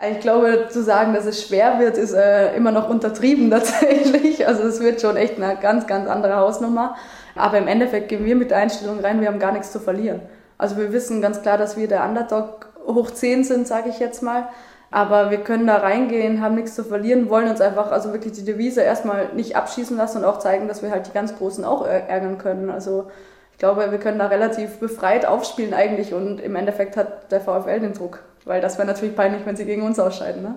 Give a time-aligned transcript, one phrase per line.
[0.00, 4.46] Ich glaube, zu sagen, dass es schwer wird, ist äh, immer noch untertrieben tatsächlich.
[4.46, 6.94] Also es wird schon echt eine ganz, ganz andere Hausnummer.
[7.34, 10.20] Aber im Endeffekt gehen wir mit der Einstellung rein, wir haben gar nichts zu verlieren.
[10.56, 14.22] Also wir wissen ganz klar, dass wir der Underdog hoch 10 sind, sage ich jetzt
[14.22, 14.48] mal.
[14.92, 18.44] Aber wir können da reingehen, haben nichts zu verlieren, wollen uns einfach, also wirklich die
[18.44, 21.84] Devise erstmal nicht abschießen lassen und auch zeigen, dass wir halt die ganz Großen auch
[21.84, 22.70] ärgern können.
[22.70, 23.10] Also
[23.52, 27.80] ich glaube, wir können da relativ befreit aufspielen eigentlich und im Endeffekt hat der VfL
[27.80, 28.20] den Druck.
[28.44, 30.42] Weil das wäre natürlich peinlich, wenn sie gegen uns ausscheiden.
[30.42, 30.54] Ne?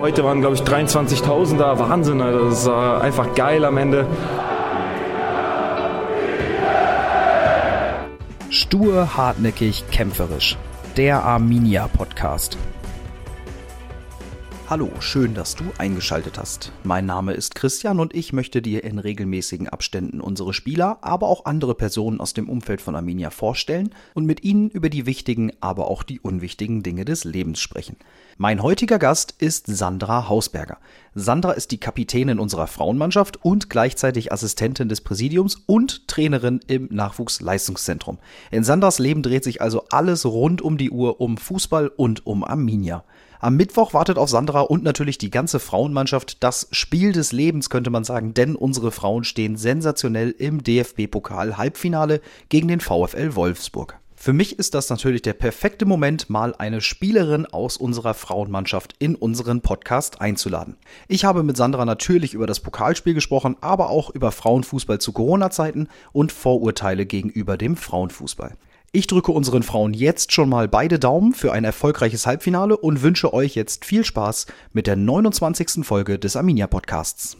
[0.00, 1.78] Heute waren, glaube ich, 23.000 da.
[1.78, 2.44] Wahnsinn, Alter.
[2.46, 4.06] das war einfach geil am Ende.
[8.50, 10.56] Stur, hartnäckig, kämpferisch.
[10.96, 12.56] Der Arminia Podcast.
[14.70, 16.72] Hallo, schön, dass du eingeschaltet hast.
[16.84, 21.46] Mein Name ist Christian und ich möchte dir in regelmäßigen Abständen unsere Spieler, aber auch
[21.46, 25.88] andere Personen aus dem Umfeld von Arminia vorstellen und mit ihnen über die wichtigen, aber
[25.88, 27.96] auch die unwichtigen Dinge des Lebens sprechen.
[28.36, 30.76] Mein heutiger Gast ist Sandra Hausberger.
[31.14, 38.18] Sandra ist die Kapitänin unserer Frauenmannschaft und gleichzeitig Assistentin des Präsidiums und Trainerin im Nachwuchsleistungszentrum.
[38.50, 42.44] In Sandras Leben dreht sich also alles rund um die Uhr um Fußball und um
[42.44, 43.02] Arminia.
[43.40, 47.88] Am Mittwoch wartet auf Sandra und natürlich die ganze Frauenmannschaft das Spiel des Lebens, könnte
[47.90, 54.00] man sagen, denn unsere Frauen stehen sensationell im DFB-Pokal Halbfinale gegen den VfL Wolfsburg.
[54.16, 59.14] Für mich ist das natürlich der perfekte Moment, mal eine Spielerin aus unserer Frauenmannschaft in
[59.14, 60.76] unseren Podcast einzuladen.
[61.06, 65.88] Ich habe mit Sandra natürlich über das Pokalspiel gesprochen, aber auch über Frauenfußball zu Corona-Zeiten
[66.10, 68.56] und Vorurteile gegenüber dem Frauenfußball.
[68.90, 73.34] Ich drücke unseren Frauen jetzt schon mal beide Daumen für ein erfolgreiches Halbfinale und wünsche
[73.34, 75.84] euch jetzt viel Spaß mit der 29.
[75.84, 77.36] Folge des Arminia Podcasts.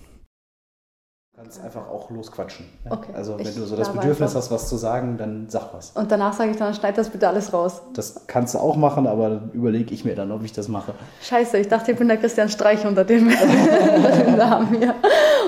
[1.33, 2.67] Du kannst einfach auch losquatschen.
[2.85, 2.93] Ja?
[2.93, 5.93] Okay, also wenn du so das Bedürfnis hast, was zu sagen, dann sag was.
[5.93, 7.81] Und danach sage ich dann, schneid das bitte alles raus.
[7.95, 10.93] Das kannst du auch machen, aber dann überlege ich mir dann, ob ich das mache.
[11.23, 13.29] Scheiße, ich dachte, ich bin der Christian Streich unter dem,
[14.37, 14.95] Namen hier.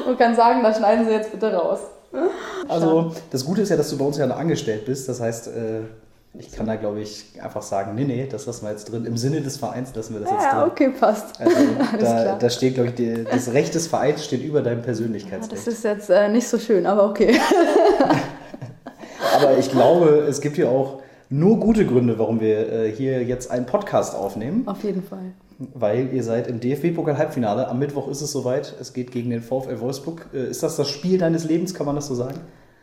[0.09, 1.81] Und kann sagen, da schneiden sie jetzt bitte raus.
[2.69, 5.09] Also das Gute ist ja, dass du bei uns ja angestellt bist.
[5.09, 5.81] Das heißt, äh,
[6.39, 9.05] ich kann da, glaube ich, einfach sagen, nee, nee, das lassen wir jetzt drin.
[9.05, 10.61] Im Sinne des Vereins lassen wir das jetzt ja, drin.
[10.61, 11.41] Ja, okay, passt.
[11.41, 11.57] Also,
[12.01, 15.53] da, da, steht, glaube ich, die, das Recht des Vereins steht über deinem Persönlichkeitsrecht.
[15.53, 17.39] Ja, das ist jetzt äh, nicht so schön, aber okay.
[19.37, 23.51] aber ich glaube, es gibt ja auch nur gute Gründe, warum wir äh, hier jetzt
[23.51, 24.67] einen Podcast aufnehmen.
[24.67, 25.33] Auf jeden Fall
[25.75, 27.69] weil ihr seid im DFB-Pokal-Halbfinale.
[27.69, 28.75] Am Mittwoch ist es soweit.
[28.81, 30.27] Es geht gegen den VfL Wolfsburg.
[30.33, 32.41] Äh, ist das das Spiel deines Lebens, kann man das so sagen?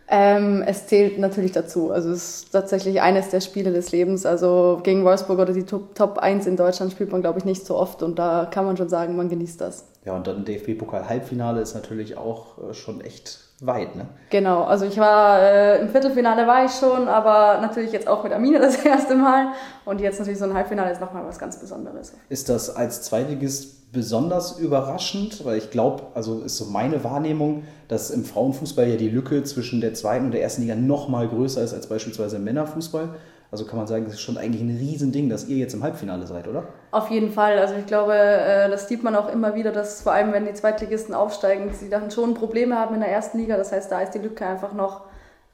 [0.10, 1.92] Ähm, es zählt natürlich dazu.
[1.92, 4.26] Also es ist tatsächlich eines der Spiele des Lebens.
[4.26, 7.66] Also gegen Wolfsburg oder die Top, Top 1 in Deutschland spielt man, glaube ich, nicht
[7.66, 8.04] so oft.
[8.04, 9.86] Und da kann man schon sagen, man genießt das.
[10.06, 14.06] Ja, und dann DFB-Pokal-Halbfinale ist natürlich auch äh, schon echt weit, ne?
[14.30, 18.32] Genau, also ich war äh, im Viertelfinale war ich schon, aber natürlich jetzt auch mit
[18.32, 19.48] Amine das erste Mal
[19.86, 22.14] und jetzt natürlich so ein Halbfinale ist nochmal was ganz Besonderes.
[22.30, 25.44] Ist das als Zweitligist besonders überraschend?
[25.44, 29.82] Weil ich glaube, also ist so meine Wahrnehmung, dass im Frauenfußball ja die Lücke zwischen
[29.82, 33.16] der zweiten und der ersten Liga nochmal größer ist als beispielsweise im Männerfußball.
[33.50, 36.28] Also kann man sagen, das ist schon eigentlich ein Riesending, dass ihr jetzt im Halbfinale
[36.28, 36.66] seid, oder?
[36.92, 37.58] Auf jeden Fall.
[37.58, 40.54] Also ich glaube, äh, das sieht man auch immer wieder, dass vor allem, wenn die
[40.54, 43.56] Zweitligisten aufsteigen, sie dann schon Probleme haben in der ersten Liga.
[43.56, 45.06] Das heißt, da ist die Lücke einfach noch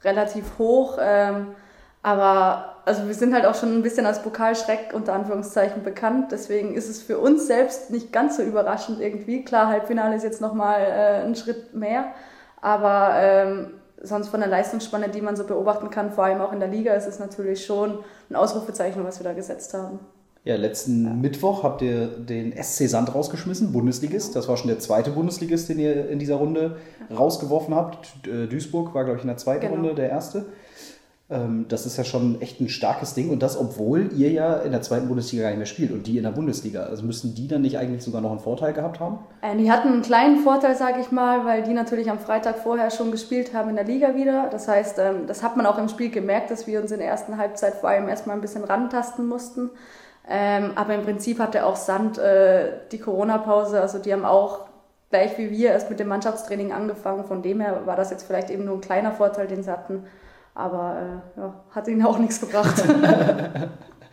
[0.02, 0.98] relativ hoch.
[1.00, 1.48] Ähm,
[2.02, 6.32] aber also wir sind halt auch schon ein bisschen als Pokalschreck unter Anführungszeichen bekannt.
[6.32, 9.44] Deswegen ist es für uns selbst nicht ganz so überraschend irgendwie.
[9.44, 12.08] Klar, Halbfinale ist jetzt nochmal äh, ein Schritt mehr.
[12.60, 13.70] Aber ähm,
[14.02, 16.94] sonst von der Leistungsspanne, die man so beobachten kann, vor allem auch in der Liga,
[16.94, 17.98] ist es natürlich schon
[18.30, 20.00] ein Ausrufezeichen, was wir da gesetzt haben.
[20.44, 21.10] Ja, letzten ja.
[21.14, 24.36] Mittwoch habt ihr den SC Sand rausgeschmissen, Bundesligist.
[24.36, 26.76] Das war schon der zweite Bundesligist, den ihr in dieser Runde
[27.10, 28.26] rausgeworfen habt.
[28.26, 29.76] Äh, Duisburg war, glaube ich, in der zweiten genau.
[29.76, 30.44] Runde der erste.
[31.30, 34.72] Ähm, das ist ja schon echt ein starkes Ding und das, obwohl ihr ja in
[34.72, 36.82] der zweiten Bundesliga gar nicht mehr spielt und die in der Bundesliga.
[36.82, 39.20] Also müssten die dann nicht eigentlich sogar noch einen Vorteil gehabt haben?
[39.40, 42.90] Äh, die hatten einen kleinen Vorteil, sage ich mal, weil die natürlich am Freitag vorher
[42.90, 44.48] schon gespielt haben in der Liga wieder.
[44.50, 47.08] Das heißt, ähm, das hat man auch im Spiel gemerkt, dass wir uns in der
[47.08, 49.70] ersten Halbzeit vor allem erstmal ein bisschen rantasten mussten.
[50.28, 54.66] Ähm, aber im Prinzip hatte auch Sand äh, die Corona-Pause, also die haben auch
[55.10, 57.24] gleich wie wir erst mit dem Mannschaftstraining angefangen.
[57.24, 60.04] Von dem her war das jetzt vielleicht eben nur ein kleiner Vorteil, den sie hatten.
[60.54, 62.84] Aber äh, ja, hat ihnen auch nichts gebracht.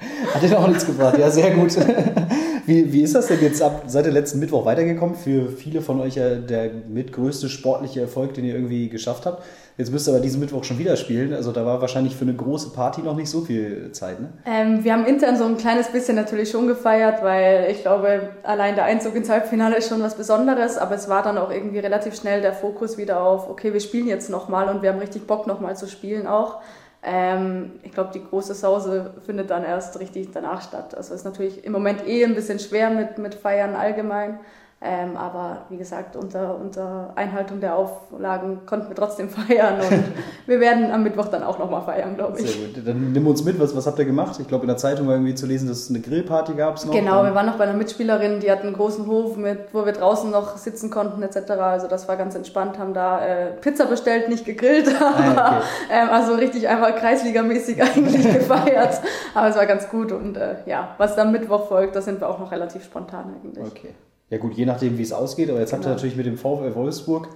[0.34, 1.76] hat ihnen auch nichts gebracht, ja, sehr gut.
[2.68, 5.16] Wie, wie ist das denn jetzt ab seit der letzten Mittwoch weitergekommen?
[5.16, 9.44] Für viele von euch ja der mitgrößte sportliche Erfolg, den ihr irgendwie geschafft habt.
[9.81, 11.33] Jetzt müsst ihr aber diesen Mittwoch schon wieder spielen.
[11.33, 14.30] Also da war wahrscheinlich für eine große Party noch nicht so viel Zeit, ne?
[14.45, 18.75] Ähm, wir haben intern so ein kleines bisschen natürlich schon gefeiert, weil ich glaube, allein
[18.75, 20.78] der Einzug ins Halbfinale ist schon was Besonderes.
[20.78, 24.06] Aber es war dann auch irgendwie relativ schnell der Fokus wieder auf, okay, wir spielen
[24.06, 26.62] jetzt nochmal und wir haben richtig Bock nochmal zu spielen auch.
[27.01, 30.94] Ähm, ich glaube, die große Sause findet dann erst richtig danach statt.
[30.95, 34.38] Also ist natürlich im Moment eh ein bisschen schwer mit, mit Feiern allgemein.
[34.83, 40.04] Ähm, aber wie gesagt, unter, unter Einhaltung der Auflagen konnten wir trotzdem feiern und
[40.48, 42.51] wir werden am Mittwoch dann auch nochmal feiern, glaube ich.
[42.51, 42.88] Sehr gut.
[42.88, 44.39] Dann nimm uns mit, was, was habt ihr gemacht?
[44.39, 46.81] Ich glaube, in der Zeitung war irgendwie zu lesen, dass es eine Grillparty gab.
[46.81, 49.94] Genau, wir waren noch bei einer Mitspielerin, die hat einen großen Hof, mit, wo wir
[49.94, 51.51] draußen noch sitzen konnten etc.
[51.51, 55.66] Also das war ganz entspannt, haben da äh, Pizza bestellt, nicht gegrillt, aber ah, okay.
[55.92, 59.00] ähm, also richtig einfach kreisligamäßig eigentlich gefeiert.
[59.36, 62.27] Aber es war ganz gut und äh, ja, was dann Mittwoch folgt, da sind wir
[62.27, 63.63] auch noch relativ spontan eigentlich.
[63.63, 63.94] Okay.
[64.31, 65.50] Ja gut, je nachdem, wie es ausgeht.
[65.51, 65.83] Aber jetzt genau.
[65.83, 65.95] habt ihr genau.
[65.95, 67.30] natürlich mit dem VfL Wolfsburg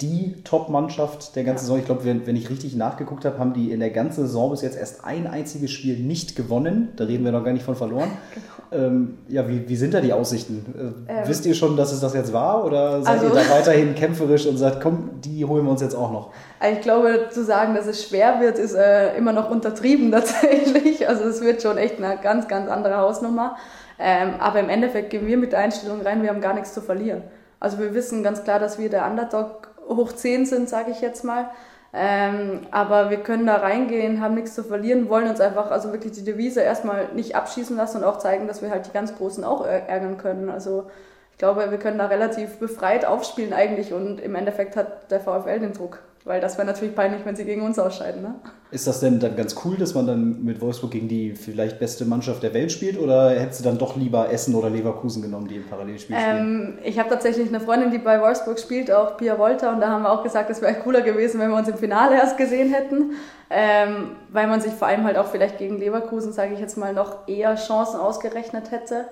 [0.00, 1.68] die Top-Mannschaft der ganzen ja.
[1.68, 1.78] Saison.
[1.78, 4.60] Ich glaube, wenn, wenn, ich richtig nachgeguckt habe, haben die in der ganzen Saison bis
[4.60, 6.92] jetzt erst ein einziges Spiel nicht gewonnen.
[6.96, 8.10] Da reden wir noch gar nicht von verloren.
[8.68, 8.84] Genau.
[8.84, 11.04] Ähm, ja, wie, wie sind da die Aussichten?
[11.08, 12.64] Äh, ähm, wisst ihr schon, dass es das jetzt war?
[12.64, 15.94] Oder seid also, ihr da weiterhin kämpferisch und sagt, komm, die holen wir uns jetzt
[15.94, 16.30] auch noch?
[16.72, 21.08] Ich glaube, zu sagen, dass es schwer wird, ist äh, immer noch untertrieben tatsächlich.
[21.08, 23.56] Also es wird schon echt eine ganz, ganz andere Hausnummer.
[23.98, 26.80] Ähm, aber im Endeffekt gehen wir mit der Einstellung rein, wir haben gar nichts zu
[26.80, 27.22] verlieren.
[27.60, 31.24] Also wir wissen ganz klar, dass wir der Underdog hoch 10 sind, sage ich jetzt
[31.24, 31.50] mal.
[31.92, 36.12] Ähm, aber wir können da reingehen, haben nichts zu verlieren, wollen uns einfach, also wirklich
[36.12, 39.44] die Devise erstmal nicht abschießen lassen und auch zeigen, dass wir halt die ganz Großen
[39.44, 40.50] auch ärgern können.
[40.50, 40.90] Also
[41.32, 45.60] ich glaube, wir können da relativ befreit aufspielen eigentlich und im Endeffekt hat der VfL
[45.60, 46.00] den Druck.
[46.26, 48.20] Weil das wäre natürlich peinlich, wenn sie gegen uns ausscheiden.
[48.20, 48.34] Ne?
[48.72, 52.04] Ist das denn dann ganz cool, dass man dann mit Wolfsburg gegen die vielleicht beste
[52.04, 52.98] Mannschaft der Welt spielt?
[52.98, 56.36] Oder hättest du dann doch lieber Essen oder Leverkusen genommen, die im Parallelspiel spielen?
[56.36, 59.72] Ähm, ich habe tatsächlich eine Freundin, die bei Wolfsburg spielt, auch Pia Volta.
[59.72, 62.16] Und da haben wir auch gesagt, es wäre cooler gewesen, wenn wir uns im Finale
[62.16, 63.12] erst gesehen hätten.
[63.48, 66.92] Ähm, weil man sich vor allem halt auch vielleicht gegen Leverkusen, sage ich jetzt mal,
[66.92, 69.04] noch eher Chancen ausgerechnet hätte.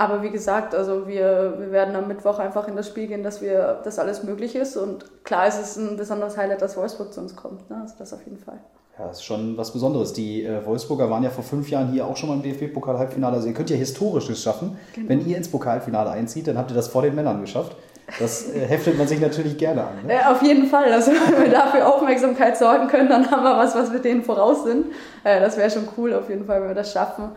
[0.00, 3.42] Aber wie gesagt, also wir, wir werden am Mittwoch einfach in das Spiel gehen, dass
[3.42, 4.78] wir dass alles möglich ist.
[4.78, 7.68] Und klar ist es ein besonderes Highlight, dass Wolfsburg zu uns kommt.
[7.68, 7.76] Ne?
[7.82, 8.60] Also das auf jeden Fall.
[8.98, 10.14] Ja, das ist schon was Besonderes.
[10.14, 13.36] Die äh, Wolfsburger waren ja vor fünf Jahren hier auch schon mal im DFB-Pokal-Halbfinale.
[13.36, 14.78] Also ihr könnt ja Historisches schaffen.
[14.94, 15.10] Genau.
[15.10, 17.76] Wenn ihr ins Pokalfinale einzieht, dann habt ihr das vor den Männern geschafft.
[18.18, 20.06] Das äh, heftet man sich natürlich gerne an.
[20.06, 20.14] Ne?
[20.14, 20.90] Ja, auf jeden Fall.
[20.94, 24.64] Also wenn wir dafür Aufmerksamkeit sorgen können, dann haben wir was, was wir denen voraus
[24.64, 24.86] sind.
[25.24, 27.32] Äh, das wäre schon cool auf jeden Fall, wenn wir das schaffen.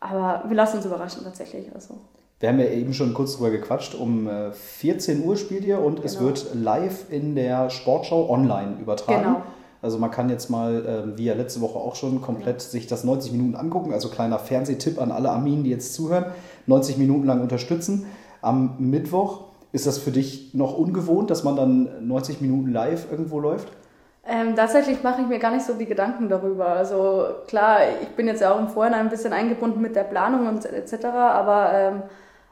[0.00, 1.66] Aber wir lassen uns überraschen tatsächlich.
[1.74, 1.94] Also.
[2.38, 3.94] Wir haben ja eben schon kurz drüber gequatscht.
[3.94, 6.06] Um 14 äh, Uhr spielt ihr und genau.
[6.06, 9.22] es wird live in der Sportschau online übertragen.
[9.22, 9.42] Genau.
[9.82, 10.84] Also man kann jetzt mal,
[11.14, 12.70] äh, wie ja letzte Woche auch schon, komplett genau.
[12.70, 13.92] sich das 90 Minuten angucken.
[13.92, 16.26] Also kleiner Fernsehtipp an alle Arminen, die jetzt zuhören.
[16.66, 18.06] 90 Minuten lang unterstützen.
[18.42, 23.40] Am Mittwoch ist das für dich noch ungewohnt, dass man dann 90 Minuten live irgendwo
[23.40, 23.68] läuft?
[24.28, 26.68] Ähm, tatsächlich mache ich mir gar nicht so die Gedanken darüber.
[26.68, 30.48] Also klar, ich bin jetzt ja auch im Vorhinein ein bisschen eingebunden mit der Planung
[30.48, 32.02] und etc., aber ähm,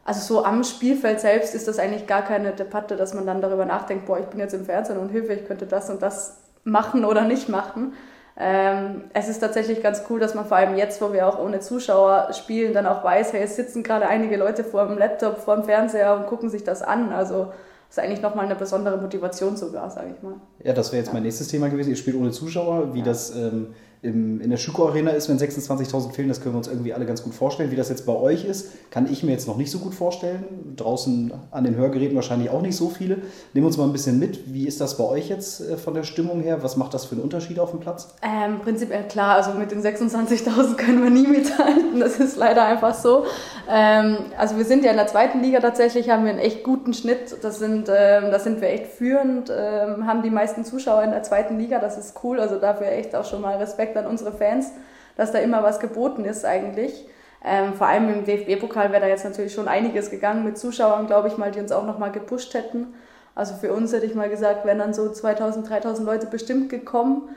[0.04, 3.64] also so am Spielfeld selbst ist das eigentlich gar keine Debatte, dass man dann darüber
[3.64, 7.04] nachdenkt, boah, ich bin jetzt im Fernsehen und Hilfe, ich könnte das und das machen
[7.04, 7.94] oder nicht machen.
[8.36, 11.60] Ähm, es ist tatsächlich ganz cool, dass man vor allem jetzt, wo wir auch ohne
[11.60, 15.56] Zuschauer spielen, dann auch weiß, hey, es sitzen gerade einige Leute vor dem Laptop, vor
[15.56, 17.12] dem Fernseher und gucken sich das an.
[17.12, 17.52] Also
[17.96, 20.34] ist eigentlich nochmal eine besondere Motivation sogar, sage ich mal.
[20.64, 21.90] Ja, das wäre jetzt mein nächstes Thema gewesen.
[21.90, 23.04] Ihr spielt ohne Zuschauer, wie ja.
[23.04, 23.68] das ähm,
[24.04, 27.06] im, in der Schüko Arena ist, wenn 26.000 fehlen, das können wir uns irgendwie alle
[27.06, 27.70] ganz gut vorstellen.
[27.70, 30.74] Wie das jetzt bei euch ist, kann ich mir jetzt noch nicht so gut vorstellen.
[30.76, 33.18] Draußen an den Hörgeräten wahrscheinlich auch nicht so viele.
[33.54, 34.52] Nehmen uns mal ein bisschen mit.
[34.52, 36.62] Wie ist das bei euch jetzt äh, von der Stimmung her?
[36.62, 38.14] Was macht das für einen Unterschied auf dem Platz?
[38.22, 41.98] Ähm, prinzipiell klar, also mit den 26.000 können wir nie mithalten.
[41.98, 43.24] Das ist leider einfach so.
[43.70, 46.92] Ähm, also wir sind ja in der zweiten Liga tatsächlich, haben wir einen echt guten
[46.92, 47.36] Schnitt.
[47.40, 51.22] Das sind, ähm, da sind wir echt führend, ähm, haben die meisten Zuschauer in der
[51.22, 51.78] zweiten Liga.
[51.78, 52.38] Das ist cool.
[52.38, 54.72] Also dafür echt auch schon mal Respekt Respekt an unsere Fans,
[55.16, 57.06] dass da immer was geboten ist eigentlich.
[57.44, 61.28] Ähm, vor allem im DFB-Pokal wäre da jetzt natürlich schon einiges gegangen mit Zuschauern, glaube
[61.28, 62.94] ich mal, die uns auch nochmal gepusht hätten.
[63.34, 67.28] Also für uns hätte ich mal gesagt, wären dann so 2000, 3000 Leute bestimmt gekommen.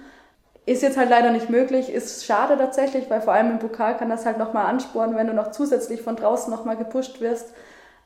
[0.66, 4.10] Ist jetzt halt leider nicht möglich, ist schade tatsächlich, weil vor allem im Pokal kann
[4.10, 7.54] das halt nochmal anspornen, wenn du noch zusätzlich von draußen nochmal gepusht wirst.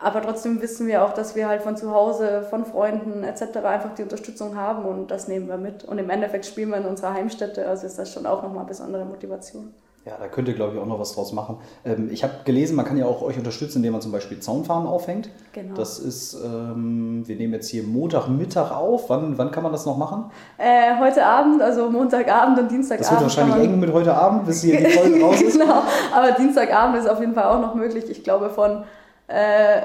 [0.01, 3.57] Aber trotzdem wissen wir auch, dass wir halt von zu Hause, von Freunden etc.
[3.63, 5.83] einfach die Unterstützung haben und das nehmen wir mit.
[5.83, 8.67] Und im Endeffekt spielen wir in unserer Heimstätte, also ist das schon auch nochmal eine
[8.67, 9.73] besondere Motivation.
[10.03, 11.57] Ja, da könnt ihr, glaube ich, auch noch was draus machen.
[11.85, 14.87] Ähm, ich habe gelesen, man kann ja auch euch unterstützen, indem man zum Beispiel Zaunfahnen
[14.87, 15.29] aufhängt.
[15.53, 15.75] Genau.
[15.75, 19.11] Das ist, ähm, wir nehmen jetzt hier Montagmittag auf.
[19.11, 20.31] Wann, wann kann man das noch machen?
[20.57, 23.05] Äh, heute Abend, also Montagabend und Dienstagabend.
[23.05, 25.59] Das wird wahrscheinlich eng mit heute Abend, bis hier die Folge raus ist.
[25.59, 25.83] genau,
[26.15, 28.09] aber Dienstagabend ist auf jeden Fall auch noch möglich.
[28.09, 28.83] Ich glaube, von
[29.31, 29.81] äh,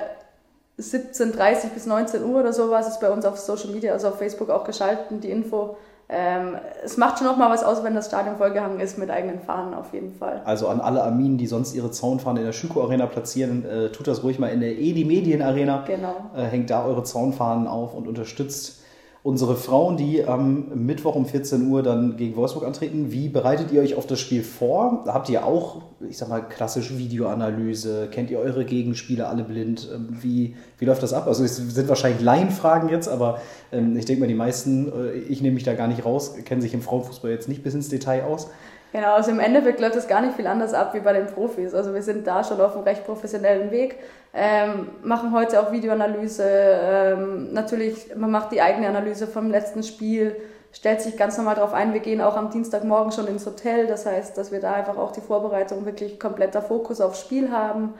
[0.79, 4.19] 17.30 bis 19 Uhr oder so war es bei uns auf Social Media, also auf
[4.19, 5.76] Facebook auch geschalten, die Info.
[6.09, 9.41] Ähm, es macht schon noch mal was aus, wenn das Stadion vollgehangen ist mit eigenen
[9.41, 10.41] Fahnen auf jeden Fall.
[10.45, 14.07] Also an alle Arminen, die sonst ihre Zaunfahnen in der Schüko Arena platzieren, äh, tut
[14.07, 15.83] das ruhig mal in der Edi Medien Arena.
[15.87, 16.15] Genau.
[16.37, 18.83] Äh, hängt da eure Zaunfahnen auf und unterstützt
[19.26, 23.83] unsere Frauen, die am Mittwoch um 14 Uhr dann gegen Wolfsburg antreten, wie bereitet ihr
[23.83, 25.02] euch auf das Spiel vor?
[25.09, 28.06] Habt ihr auch, ich sag mal, klassische Videoanalyse?
[28.12, 29.88] Kennt ihr eure Gegenspieler alle blind?
[29.92, 31.26] Ähm, wie, wie läuft das ab?
[31.26, 33.40] Also es sind wahrscheinlich Laienfragen jetzt, aber
[33.73, 36.61] ähm, ich denke mal, die meisten, äh, ich nehme mich da gar nicht raus, kennen
[36.61, 38.47] sich im Frauenfußball jetzt nicht bis ins Detail aus.
[38.93, 41.75] Genau, also im Endeffekt läuft es gar nicht viel anders ab wie bei den Profis.
[41.75, 43.97] Also wir sind da schon auf einem recht professionellen Weg,
[44.33, 46.45] ähm, machen heute auch Videoanalyse.
[46.47, 50.37] Ähm, natürlich, man macht die eigene Analyse vom letzten Spiel,
[50.73, 51.93] stellt sich ganz normal darauf ein.
[51.93, 53.87] Wir gehen auch am Dienstagmorgen schon ins Hotel.
[53.87, 57.95] Das heißt, dass wir da einfach auch die Vorbereitung wirklich kompletter Fokus aufs Spiel haben.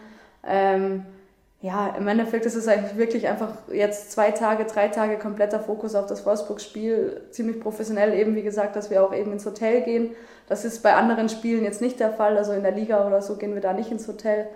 [0.47, 1.05] Ähm,
[1.63, 5.95] ja, im Endeffekt ist es eigentlich wirklich einfach jetzt zwei Tage, drei Tage kompletter Fokus
[5.95, 7.23] auf das Wolfsburg-Spiel.
[7.31, 10.11] Ziemlich professionell eben, wie gesagt, dass wir auch eben ins Hotel gehen.
[10.49, 12.37] Das ist bei anderen Spielen jetzt nicht der Fall.
[12.37, 14.47] Also in der Liga oder so gehen wir da nicht ins Hotel.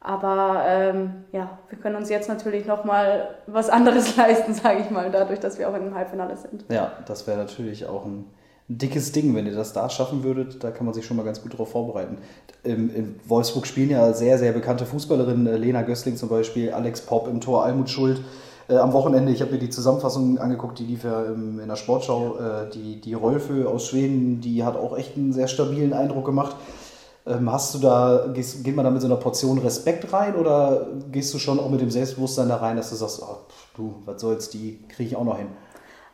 [0.00, 5.10] Aber ähm, ja, wir können uns jetzt natürlich nochmal was anderes leisten, sage ich mal,
[5.10, 6.64] dadurch, dass wir auch einem Halbfinale sind.
[6.70, 8.26] Ja, das wäre natürlich auch ein
[8.70, 10.62] dickes Ding, wenn ihr das da schaffen würdet.
[10.62, 12.18] Da kann man sich schon mal ganz gut darauf vorbereiten.
[12.62, 17.00] Im, in Wolfsburg spielen ja sehr, sehr bekannte Fußballerinnen, äh, Lena Gößling zum Beispiel, Alex
[17.00, 18.22] Popp im Tor, Almut Schuld.
[18.68, 22.36] Äh, am Wochenende, ich habe mir die Zusammenfassung angeguckt, die lief ja in der Sportschau.
[22.36, 26.54] Äh, die, die Rolfe aus Schweden, die hat auch echt einen sehr stabilen Eindruck gemacht.
[27.26, 30.86] Ähm, hast du da, gehst, geht man da mit so einer Portion Respekt rein oder
[31.10, 33.36] gehst du schon auch mit dem Selbstbewusstsein da rein, dass du sagst, oh,
[33.76, 35.48] du, was soll's, die kriege ich auch noch hin?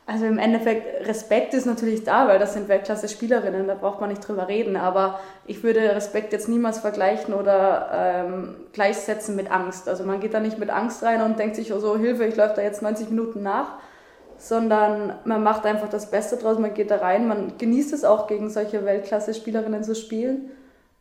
[0.09, 4.27] Also im Endeffekt, Respekt ist natürlich da, weil das sind Weltklasse-Spielerinnen, da braucht man nicht
[4.27, 4.77] drüber reden.
[4.77, 9.89] Aber ich würde Respekt jetzt niemals vergleichen oder ähm, gleichsetzen mit Angst.
[9.89, 12.37] Also man geht da nicht mit Angst rein und denkt sich, oh so, Hilfe, ich
[12.37, 13.79] läufe da jetzt 90 Minuten nach.
[14.39, 18.29] Sondern man macht einfach das Beste draus, man geht da rein, man genießt es auch,
[18.29, 20.51] gegen solche Weltklasse-Spielerinnen zu spielen.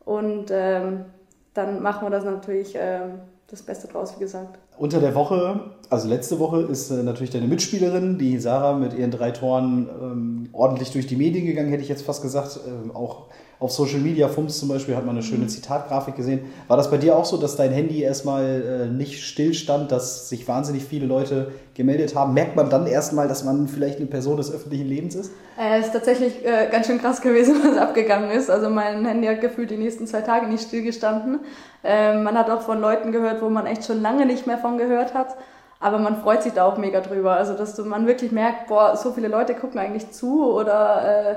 [0.03, 1.05] Und ähm,
[1.53, 4.57] dann machen wir das natürlich ähm, das Beste draus, wie gesagt.
[4.77, 9.11] Unter der Woche, also letzte Woche, ist äh, natürlich deine Mitspielerin, die Sarah, mit ihren
[9.11, 12.59] drei Toren ähm, ordentlich durch die Medien gegangen, hätte ich jetzt fast gesagt.
[12.67, 13.27] Ähm, auch
[13.59, 15.49] auf Social Media, Fums zum Beispiel, hat man eine schöne mhm.
[15.49, 16.41] Zitatgrafik gesehen.
[16.67, 20.47] War das bei dir auch so, dass dein Handy erstmal äh, nicht stillstand, dass sich
[20.47, 22.33] wahnsinnig viele Leute gemeldet haben?
[22.33, 25.31] Merkt man dann erstmal, dass man vielleicht eine Person des öffentlichen Lebens ist?
[25.57, 28.49] Äh, es ist tatsächlich äh, ganz schön krass gewesen, was abgegangen ist.
[28.49, 31.39] Also mein Handy hat gefühlt die nächsten zwei Tage nicht stillgestanden.
[31.83, 34.77] Ähm, man hat auch von Leuten gehört, wo man echt schon lange nicht mehr von
[34.77, 35.35] gehört hat.
[35.79, 37.35] Aber man freut sich da auch mega drüber.
[37.35, 41.35] Also, dass man wirklich merkt, boah, so viele Leute gucken eigentlich zu oder äh,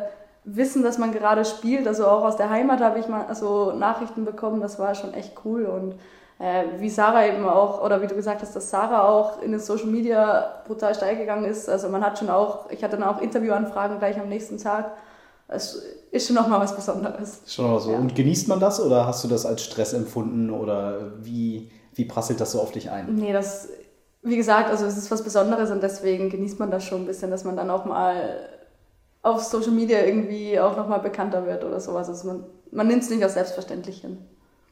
[0.56, 1.86] wissen, dass man gerade spielt.
[1.86, 5.32] Also auch aus der Heimat habe ich mal so Nachrichten bekommen, das war schon echt
[5.44, 5.66] cool.
[5.66, 5.94] Und
[6.38, 9.60] äh, wie Sarah eben auch, oder wie du gesagt hast, dass Sarah auch in den
[9.60, 11.68] Social Media brutal steil gegangen ist.
[11.68, 14.92] Also man hat schon auch, ich hatte dann auch Interviewanfragen gleich am nächsten Tag.
[15.48, 17.42] Es ist schon nochmal was Besonderes.
[17.46, 17.92] Schon nochmal so.
[17.92, 17.98] Ja.
[17.98, 22.40] Und genießt man das oder hast du das als Stress empfunden oder wie, wie prasselt
[22.40, 23.14] das so auf dich ein?
[23.16, 23.68] Nee, das,
[24.22, 27.30] wie gesagt, also es ist was Besonderes und deswegen genießt man das schon ein bisschen,
[27.30, 28.38] dass man dann auch mal
[29.22, 32.08] auf Social Media irgendwie auch nochmal bekannter wird oder sowas.
[32.08, 34.18] Also man, man nimmt es nicht als selbstverständlich hin.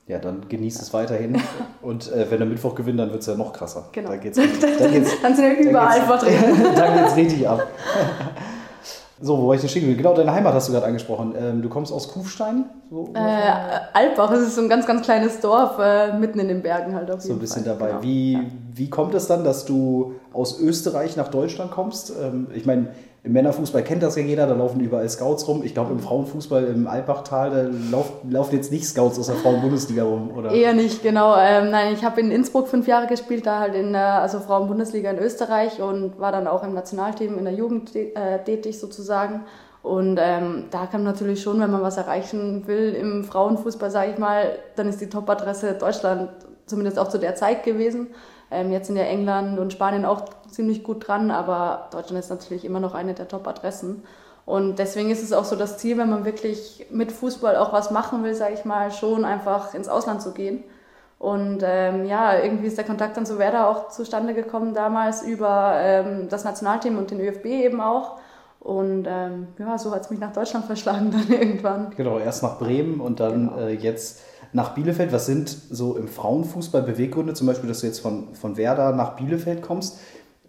[0.09, 1.41] Ja, dann genießt es weiterhin.
[1.83, 3.89] Und äh, wenn der Mittwoch gewinnt, dann wird es ja noch krasser.
[3.91, 4.11] Genau.
[4.11, 6.63] Da geht's, dann, geht's, dann sind wir überall vertreten.
[6.77, 7.67] dann geht es richtig ab.
[9.21, 11.35] So, wo war ich denn stehen Genau, deine Heimat hast du gerade angesprochen.
[11.37, 12.67] Ähm, du kommst aus Kufstein?
[12.91, 13.19] So äh,
[13.95, 17.11] Alpbach, das ist so ein ganz, ganz kleines Dorf, äh, mitten in den Bergen halt
[17.11, 17.75] auf So ein bisschen Fall.
[17.77, 17.89] dabei.
[17.93, 18.03] Genau.
[18.03, 18.41] Wie, ja.
[18.75, 22.13] wie kommt es dann, dass du aus Österreich nach Deutschland kommst?
[22.23, 22.89] Ähm, ich meine,
[23.27, 25.63] im Männerfußball kennt das ja jeder, da laufen überall Scouts rum.
[25.65, 30.05] Ich glaube, im Frauenfußball im Alpbachtal, da laufen, laufen jetzt nicht Scouts aus der Frauenbundesliga
[30.05, 30.53] rum, oder?
[30.53, 31.35] Eher nicht, genau.
[31.37, 35.11] Ähm, nein, ich habe in Innsbruck fünf Jahre gespielt, da halt in der also Frauenbundesliga
[35.11, 39.41] in Österreich und war dann auch im Nationalteam in der Jugend äh, tätig sozusagen.
[39.83, 44.19] Und ähm, da kann natürlich schon, wenn man was erreichen will im Frauenfußball, sage ich
[44.19, 46.31] mal, dann ist die Top-Adresse Deutschland
[46.67, 48.09] zumindest auch zu der Zeit gewesen.
[48.51, 52.65] Ähm, jetzt sind ja England und Spanien auch ziemlich gut dran, aber Deutschland ist natürlich
[52.65, 54.05] immer noch eine der Top-Adressen.
[54.45, 57.91] Und deswegen ist es auch so das Ziel, wenn man wirklich mit Fußball auch was
[57.91, 60.63] machen will, sage ich mal, schon einfach ins Ausland zu gehen.
[61.19, 65.73] Und ähm, ja, irgendwie ist der Kontakt dann zu Werder auch zustande gekommen damals über
[65.81, 68.19] ähm, das Nationalteam und den ÖFB eben auch.
[68.61, 71.93] Und ähm, ja, so hat es mich nach Deutschland verschlagen dann irgendwann.
[71.97, 73.59] Genau, erst nach Bremen und dann genau.
[73.59, 74.21] äh, jetzt
[74.57, 75.13] nach Bielefeld.
[75.13, 79.15] Was sind so im Frauenfußball Beweggründe, zum Beispiel, dass du jetzt von, von Werder nach
[79.15, 79.99] Bielefeld kommst?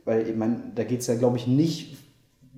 [0.05, 1.97] Weil ich meine, da geht es ja, glaube ich, nicht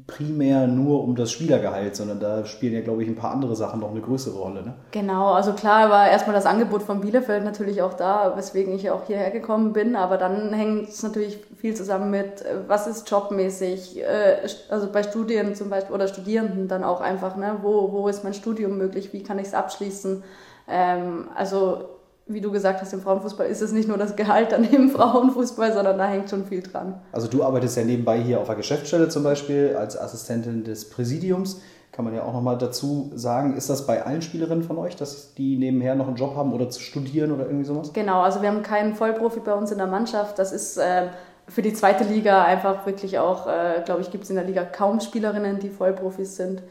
[0.05, 3.79] primär nur um das Spielergehalt, sondern da spielen ja, glaube ich, ein paar andere Sachen
[3.79, 4.61] noch eine größere Rolle.
[4.63, 4.73] Ne?
[4.91, 9.05] Genau, also klar war erstmal das Angebot von Bielefeld natürlich auch da, weswegen ich auch
[9.05, 14.01] hierher gekommen bin, aber dann hängt es natürlich viel zusammen mit, äh, was ist jobmäßig,
[14.01, 17.57] äh, also bei Studien zum Beispiel oder Studierenden dann auch einfach, ne?
[17.61, 20.23] wo, wo ist mein Studium möglich, wie kann ich es abschließen.
[20.69, 21.99] Ähm, also
[22.29, 25.73] wie du gesagt hast, im Frauenfußball ist es nicht nur das Gehalt dann im Frauenfußball,
[25.73, 27.01] sondern da hängt schon viel dran.
[27.11, 31.61] Also du arbeitest ja nebenbei hier auf der Geschäftsstelle zum Beispiel als Assistentin des Präsidiums.
[31.91, 35.33] Kann man ja auch nochmal dazu sagen, ist das bei allen Spielerinnen von euch, dass
[35.33, 37.91] die nebenher noch einen Job haben oder zu studieren oder irgendwie sowas?
[37.93, 40.37] Genau, also wir haben keinen Vollprofi bei uns in der Mannschaft.
[40.37, 41.07] Das ist äh,
[41.47, 44.63] für die zweite Liga einfach wirklich auch, äh, glaube ich, gibt es in der Liga
[44.63, 46.61] kaum Spielerinnen, die Vollprofis sind.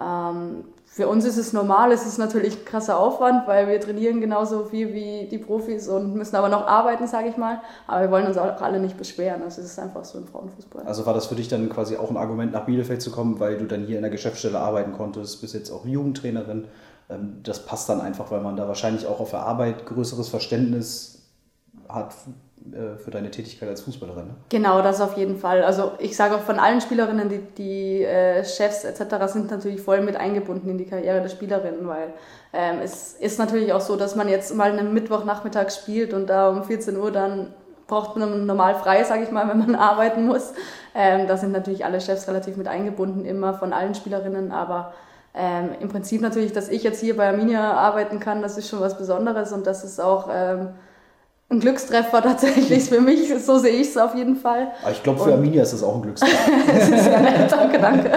[0.00, 4.66] Ähm, für uns ist es normal, es ist natürlich krasser Aufwand, weil wir trainieren genauso
[4.66, 7.62] viel wie die Profis und müssen aber noch arbeiten, sage ich mal.
[7.86, 9.42] Aber wir wollen uns auch alle nicht beschweren.
[9.42, 10.82] Also es ist einfach so im Frauenfußball.
[10.82, 13.56] Also war das für dich dann quasi auch ein Argument, nach Bielefeld zu kommen, weil
[13.56, 16.66] du dann hier in der Geschäftsstelle arbeiten konntest, bist jetzt auch Jugendtrainerin.
[17.08, 21.22] Ähm, das passt dann einfach, weil man da wahrscheinlich auch auf der Arbeit größeres Verständnis
[21.88, 22.14] hat
[22.96, 24.26] für deine Tätigkeit als Fußballerin.
[24.26, 24.34] Ne?
[24.48, 25.62] Genau, das auf jeden Fall.
[25.62, 29.32] Also ich sage auch von allen Spielerinnen, die, die äh, Chefs etc.
[29.32, 32.12] sind natürlich voll mit eingebunden in die Karriere der Spielerinnen, weil
[32.52, 36.48] ähm, es ist natürlich auch so, dass man jetzt mal einen Mittwochnachmittag spielt und da
[36.50, 37.52] um 14 Uhr dann
[37.86, 40.52] braucht man normal frei, sage ich mal, wenn man arbeiten muss.
[40.94, 44.92] Ähm, da sind natürlich alle Chefs relativ mit eingebunden, immer von allen Spielerinnen, aber
[45.34, 48.80] ähm, im Prinzip natürlich, dass ich jetzt hier bei Arminia arbeiten kann, das ist schon
[48.80, 50.70] was Besonderes und das ist auch ähm,
[51.52, 53.32] ein Glückstreffer tatsächlich für mich.
[53.44, 54.68] So sehe ich es auf jeden Fall.
[54.82, 56.50] Aber ich glaube, für Arminia ist es auch ein Glückstreffer.
[56.66, 58.10] das ist ja nett, danke, danke.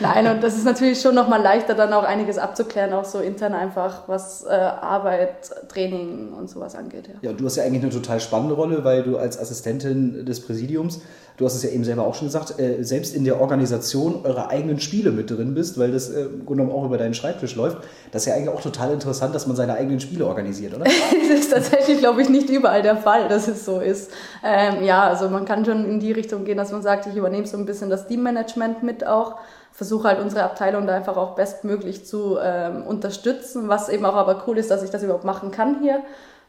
[0.00, 3.54] Nein, und das ist natürlich schon nochmal leichter, dann auch einiges abzuklären, auch so intern
[3.54, 7.08] einfach, was äh, Arbeit, Training und sowas angeht.
[7.08, 7.30] Ja.
[7.30, 11.00] ja, du hast ja eigentlich eine total spannende Rolle, weil du als Assistentin des Präsidiums
[11.40, 14.50] du hast es ja eben selber auch schon gesagt, äh, selbst in der Organisation eurer
[14.50, 17.56] eigenen Spiele mit drin bist, weil das äh, im Grunde genommen auch über deinen Schreibtisch
[17.56, 17.78] läuft.
[18.12, 20.84] Das ist ja eigentlich auch total interessant, dass man seine eigenen Spiele organisiert, oder?
[21.30, 24.10] das ist tatsächlich, glaube ich, nicht überall der Fall, dass es so ist.
[24.44, 27.46] Ähm, ja, also man kann schon in die Richtung gehen, dass man sagt, ich übernehme
[27.46, 29.36] so ein bisschen das Teammanagement mit auch
[29.72, 34.44] versuche halt unsere Abteilung da einfach auch bestmöglich zu ähm, unterstützen, was eben auch aber
[34.46, 36.02] cool ist, dass ich das überhaupt machen kann hier.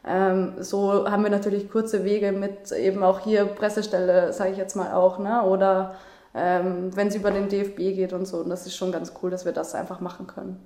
[0.05, 4.75] Ähm, so haben wir natürlich kurze Wege mit eben auch hier Pressestelle, sage ich jetzt
[4.75, 5.43] mal auch, ne?
[5.43, 5.95] oder
[6.33, 8.37] ähm, wenn es über den DFB geht und so.
[8.37, 10.59] Und das ist schon ganz cool, dass wir das einfach machen können.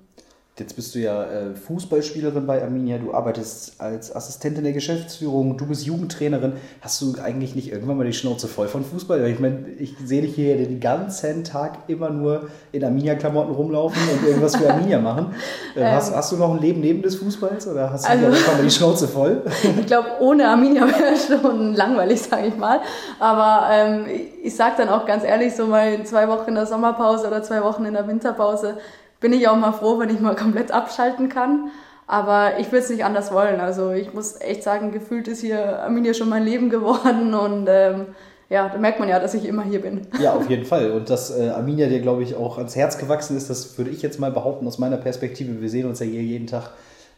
[0.58, 5.66] Jetzt bist du ja äh, Fußballspielerin bei Arminia, du arbeitest als Assistentin der Geschäftsführung, du
[5.66, 6.54] bist Jugendtrainerin.
[6.80, 9.22] Hast du eigentlich nicht irgendwann mal die Schnauze voll von Fußball?
[9.28, 14.26] Ich meine, ich sehe dich hier den ganzen Tag immer nur in Arminia-Klamotten rumlaufen und
[14.26, 15.34] irgendwas für Arminia machen.
[15.74, 18.24] Äh, hast, ähm, hast, du noch ein Leben neben des Fußballs oder hast du also,
[18.24, 19.42] irgendwann mal die Schnauze voll?
[19.78, 22.80] ich glaube, ohne Arminia wäre es schon langweilig, sage ich mal.
[23.20, 24.06] Aber ähm,
[24.42, 27.62] ich sage dann auch ganz ehrlich, so mal zwei Wochen in der Sommerpause oder zwei
[27.62, 28.78] Wochen in der Winterpause
[29.20, 31.70] bin ich auch mal froh, wenn ich mal komplett abschalten kann.
[32.06, 33.60] Aber ich will es nicht anders wollen.
[33.60, 38.06] Also ich muss echt sagen, gefühlt ist hier Arminia schon mein Leben geworden und ähm,
[38.48, 40.06] ja, da merkt man ja, dass ich immer hier bin.
[40.20, 40.92] Ja, auf jeden Fall.
[40.92, 44.02] Und dass äh, Arminia dir, glaube ich, auch ans Herz gewachsen ist, das würde ich
[44.02, 45.60] jetzt mal behaupten aus meiner Perspektive.
[45.60, 46.70] Wir sehen uns ja hier jeden Tag,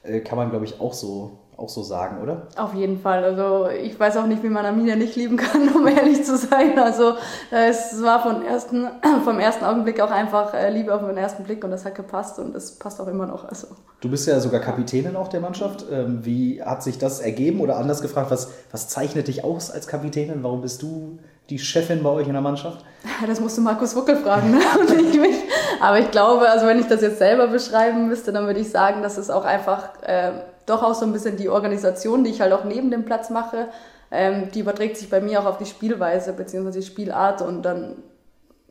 [0.04, 2.46] äh, kann man, glaube ich, auch so auch so sagen, oder?
[2.56, 3.24] Auf jeden Fall.
[3.24, 6.78] Also ich weiß auch nicht, wie man Arminia nicht lieben kann, um ehrlich zu sein.
[6.78, 7.14] Also
[7.50, 8.86] es war von ersten,
[9.24, 12.38] vom ersten Augenblick auch einfach äh, Liebe auf den ersten Blick und das hat gepasst
[12.38, 13.44] und das passt auch immer noch.
[13.44, 13.66] Also.
[14.00, 15.84] Du bist ja sogar Kapitänin auch der Mannschaft.
[15.90, 19.88] Ähm, wie hat sich das ergeben oder anders gefragt, was, was zeichnet dich aus als
[19.88, 20.44] Kapitänin?
[20.44, 21.18] Warum bist du
[21.50, 22.84] die Chefin bei euch in der Mannschaft?
[23.26, 24.60] Das musst du Markus Wuckel fragen ne?
[24.78, 25.36] und nicht mich.
[25.80, 29.02] Aber ich glaube, also wenn ich das jetzt selber beschreiben müsste, dann würde ich sagen,
[29.02, 30.00] dass es auch einfach...
[30.02, 30.30] Äh,
[30.70, 33.68] doch auch so ein bisschen die Organisation, die ich halt auch neben dem Platz mache,
[34.10, 36.70] ähm, die überträgt sich bei mir auch auf die Spielweise bzw.
[36.70, 37.96] die Spielart und dann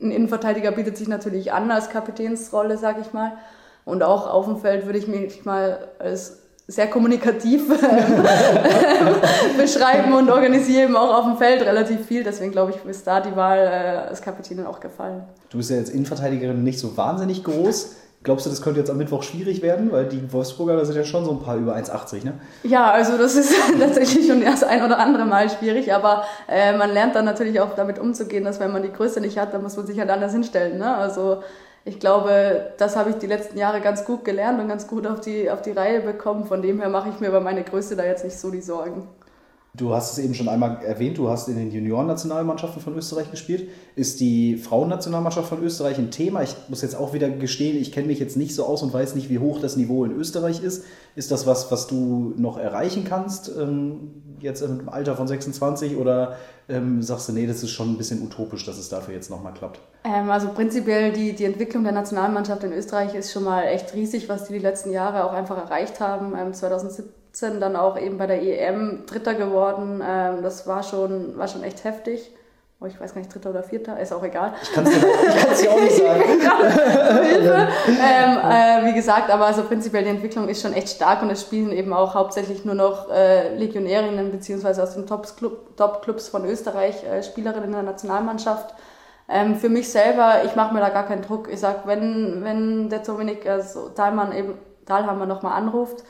[0.00, 3.32] ein Innenverteidiger bietet sich natürlich an als Kapitänsrolle, sag ich mal.
[3.84, 6.38] Und auch auf dem Feld würde ich mich mal als
[6.70, 7.66] sehr kommunikativ
[9.56, 12.22] beschreiben und organisiere eben auch auf dem Feld relativ viel.
[12.22, 15.22] Deswegen glaube ich, ist da die Wahl äh, als Kapitänin auch gefallen.
[15.48, 17.96] Du bist ja jetzt Innenverteidigerin nicht so wahnsinnig groß.
[18.24, 19.92] Glaubst du, das könnte jetzt am Mittwoch schwierig werden?
[19.92, 22.34] Weil die Wolfsburger, da sind ja schon so ein paar über 1,80, ne?
[22.64, 26.92] Ja, also das ist tatsächlich schon das ein oder andere Mal schwierig, aber äh, man
[26.92, 29.76] lernt dann natürlich auch damit umzugehen, dass wenn man die Größe nicht hat, dann muss
[29.76, 30.96] man sich halt anders hinstellen, ne?
[30.96, 31.42] Also
[31.84, 35.20] ich glaube, das habe ich die letzten Jahre ganz gut gelernt und ganz gut auf
[35.20, 36.44] die, auf die Reihe bekommen.
[36.44, 39.08] Von dem her mache ich mir über meine Größe da jetzt nicht so die Sorgen.
[39.78, 43.68] Du hast es eben schon einmal erwähnt, du hast in den Juniorennationalmannschaften von Österreich gespielt.
[43.94, 46.42] Ist die Frauennationalmannschaft von Österreich ein Thema?
[46.42, 49.14] Ich muss jetzt auch wieder gestehen, ich kenne mich jetzt nicht so aus und weiß
[49.14, 50.84] nicht, wie hoch das Niveau in Österreich ist.
[51.14, 55.96] Ist das was, was du noch erreichen kannst, ähm, jetzt im Alter von 26?
[55.96, 56.36] Oder
[56.68, 59.54] ähm, sagst du, nee, das ist schon ein bisschen utopisch, dass es dafür jetzt nochmal
[59.54, 59.78] klappt?
[60.02, 64.28] Ähm, also prinzipiell die, die Entwicklung der Nationalmannschaft in Österreich ist schon mal echt riesig,
[64.28, 66.32] was die die letzten Jahre auch einfach erreicht haben.
[66.52, 70.02] 2017 ähm, 2017 dann auch eben bei der EM Dritter geworden.
[70.06, 72.32] Ähm, das war schon, war schon echt heftig.
[72.80, 74.54] oh, ich weiß gar nicht, dritter oder vierter, ist auch egal.
[74.62, 76.22] Ich kann es dir auch nicht sagen.
[77.88, 81.42] Ähm, äh, wie gesagt, aber also prinzipiell die Entwicklung ist schon echt stark und es
[81.42, 87.22] spielen eben auch hauptsächlich nur noch äh, Legionärinnen beziehungsweise aus den Top-Clubs von Österreich äh,
[87.22, 88.74] Spielerinnen in der Nationalmannschaft.
[89.28, 91.48] Ähm, für mich selber, ich mache mir da gar keinen Druck.
[91.52, 94.54] Ich sag, wenn, wenn der Dominik also Dahlmann eben
[94.86, 96.02] Dahlhammer nochmal anruft,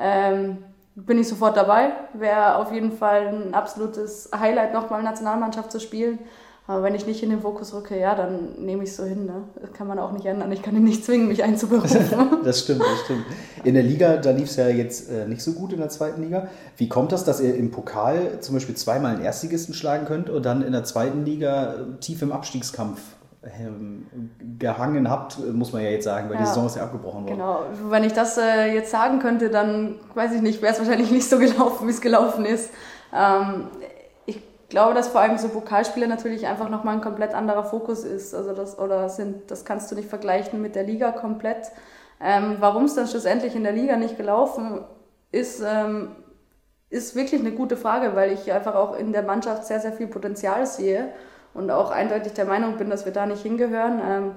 [0.00, 0.58] ähm,
[0.94, 1.92] bin ich sofort dabei.
[2.14, 6.18] Wäre auf jeden Fall ein absolutes Highlight, nochmal Nationalmannschaft zu spielen.
[6.66, 9.26] Aber wenn ich nicht in den Fokus rücke, ja, dann nehme ich es so hin.
[9.26, 9.42] Ne?
[9.60, 10.52] Das kann man auch nicht ändern.
[10.52, 12.00] Ich kann ihn nicht zwingen, mich einzuberufen.
[12.44, 13.24] das stimmt, das stimmt.
[13.64, 16.22] In der Liga, da lief es ja jetzt äh, nicht so gut in der zweiten
[16.22, 16.46] Liga.
[16.76, 20.46] Wie kommt das, dass ihr im Pokal zum Beispiel zweimal einen Erstligisten schlagen könnt und
[20.46, 23.00] dann in der zweiten Liga äh, tief im Abstiegskampf
[24.58, 26.42] gehangen habt, muss man ja jetzt sagen, weil ja.
[26.42, 27.38] die Saison ist ja abgebrochen worden.
[27.38, 31.10] Genau, wenn ich das äh, jetzt sagen könnte, dann weiß ich nicht, wäre es wahrscheinlich
[31.10, 32.70] nicht so gelaufen, wie es gelaufen ist.
[33.14, 33.68] Ähm,
[34.26, 38.34] ich glaube, dass vor allem so Pokalspiele natürlich einfach nochmal ein komplett anderer Fokus ist.
[38.34, 41.72] Also das, oder sind, das kannst du nicht vergleichen mit der Liga komplett.
[42.20, 44.84] Ähm, Warum es dann schlussendlich in der Liga nicht gelaufen
[45.32, 46.10] ist, ähm,
[46.90, 50.08] ist wirklich eine gute Frage, weil ich einfach auch in der Mannschaft sehr, sehr viel
[50.08, 51.08] Potenzial sehe
[51.54, 54.00] und auch eindeutig der Meinung bin, dass wir da nicht hingehören.
[54.04, 54.34] Ähm,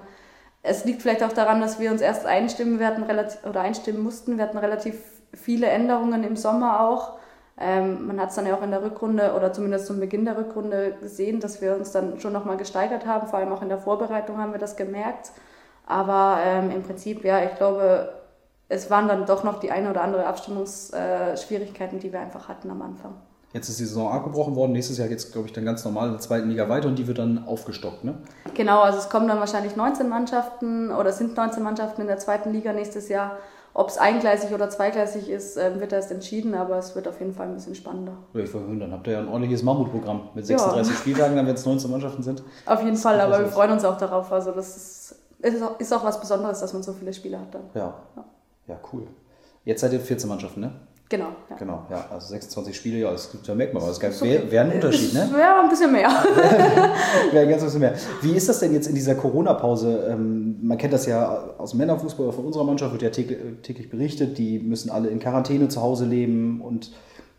[0.62, 4.38] es liegt vielleicht auch daran, dass wir uns erst einstimmen werden oder einstimmen mussten.
[4.38, 4.95] Wir hatten relativ
[5.34, 7.17] viele Änderungen im Sommer auch.
[7.60, 10.38] Ähm, man hat es dann ja auch in der Rückrunde oder zumindest zum Beginn der
[10.38, 13.28] Rückrunde gesehen, dass wir uns dann schon nochmal gesteigert haben.
[13.28, 15.32] Vor allem auch in der Vorbereitung haben wir das gemerkt.
[15.86, 18.13] Aber ähm, im Prinzip, ja, ich glaube,
[18.69, 22.82] es waren dann doch noch die eine oder andere Abstimmungsschwierigkeiten, die wir einfach hatten am
[22.82, 23.15] Anfang.
[23.54, 24.72] Jetzt ist die Saison abgebrochen worden.
[24.72, 26.98] Nächstes Jahr geht es, glaube ich, dann ganz normal in der zweiten Liga weiter und
[26.98, 28.16] die wird dann aufgestockt, ne?
[28.56, 32.52] Genau, also es kommen dann wahrscheinlich 19 Mannschaften oder sind 19 Mannschaften in der zweiten
[32.52, 33.38] Liga nächstes Jahr.
[33.76, 37.34] Ob es eingleisig oder zweigleisig ist, ähm, wird erst entschieden, aber es wird auf jeden
[37.34, 38.13] Fall ein bisschen spannender.
[38.34, 41.00] Ja, ich wollte dann habt ihr ja ein ordentliches Mammutprogramm mit 36 ja.
[41.00, 42.44] Spieltagen, dann wenn es 19 Mannschaften sind.
[42.66, 44.32] Auf jeden Fall, aber wir freuen uns auch darauf.
[44.32, 45.16] Also das ist,
[45.80, 47.63] ist auch was Besonderes, dass man so viele Spiele hat dann.
[47.74, 47.94] Ja.
[48.16, 48.26] ja,
[48.68, 49.08] ja cool.
[49.66, 50.72] Jetzt seid ihr 14 Mannschaften, ne?
[51.13, 51.30] Genau.
[51.47, 51.56] Ja.
[51.58, 52.08] Genau, ja.
[52.10, 55.30] Also 26 Spiele, ja, das da merkt man, aber das wäre wär ein Unterschied, ne?
[55.38, 56.10] Ja, ein bisschen mehr.
[57.32, 57.93] wäre ein ganz bisschen mehr.
[58.23, 60.08] Wie ist das denn jetzt in dieser Corona-Pause?
[60.10, 63.91] Ähm, man kennt das ja aus dem Männerfußball, von unserer Mannschaft wird ja täglich, täglich
[63.91, 66.91] berichtet, die müssen alle in Quarantäne zu Hause leben und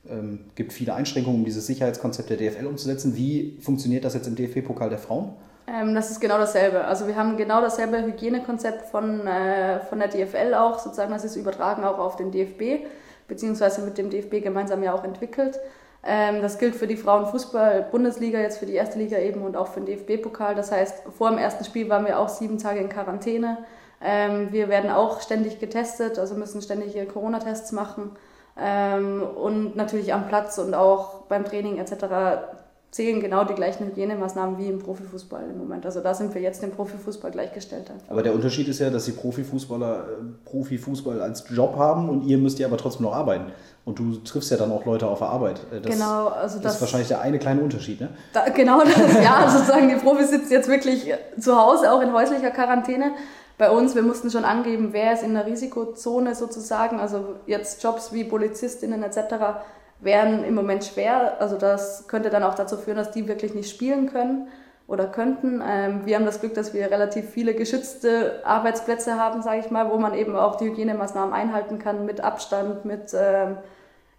[0.09, 3.17] ähm, gibt viele Einschränkungen, um dieses Sicherheitskonzept der DFL umzusetzen.
[3.17, 5.33] Wie funktioniert das jetzt im DFB-Pokal der Frauen?
[5.67, 6.85] Ähm, das ist genau dasselbe.
[6.85, 11.35] Also wir haben genau dasselbe Hygienekonzept von, äh, von der DFL auch, sozusagen das ist
[11.35, 12.85] übertragen auch auf den DFB
[13.29, 15.59] beziehungsweise mit dem DFB gemeinsam ja auch entwickelt.
[16.03, 19.81] Ähm, das gilt für die Frauenfußball-Bundesliga, jetzt für die erste Liga eben und auch für
[19.81, 20.55] den DFB-Pokal.
[20.55, 23.59] Das heißt, vor dem ersten Spiel waren wir auch sieben Tage in Quarantäne.
[24.03, 28.13] Ähm, wir werden auch ständig getestet, also müssen ständig Corona-Tests machen.
[28.61, 32.64] Ähm, und natürlich am Platz und auch beim Training etc
[32.95, 35.85] zählen genau die gleichen Hygienemaßnahmen wie im Profifußball im Moment.
[35.85, 37.91] Also da sind wir jetzt dem Profifußball gleichgestellt.
[38.09, 42.39] Aber der Unterschied ist ja, dass die Profifußballer äh, Profifußball als Job haben und ihr
[42.39, 43.47] müsst ja aber trotzdem noch arbeiten.
[43.85, 45.59] Und du triffst ja dann auch Leute auf der Arbeit.
[45.73, 48.11] Äh, das, genau, also das, das ist wahrscheinlich der eine kleine Unterschied, ne?
[48.33, 52.53] Da, genau das, ja, sozusagen die Profis sitzen jetzt wirklich zu Hause, auch in häuslicher
[52.53, 53.11] Quarantäne.
[53.59, 58.13] Bei uns, wir mussten schon angeben, wer ist in der Risikozone sozusagen, also jetzt Jobs
[58.13, 59.65] wie Polizistinnen etc
[60.05, 61.41] wären im Moment schwer.
[61.41, 64.49] Also das könnte dann auch dazu führen, dass die wirklich nicht spielen können
[64.87, 65.63] oder könnten.
[65.67, 69.91] Ähm, wir haben das Glück, dass wir relativ viele geschützte Arbeitsplätze haben, sage ich mal,
[69.91, 73.57] wo man eben auch die Hygienemaßnahmen einhalten kann mit Abstand, mit, ähm,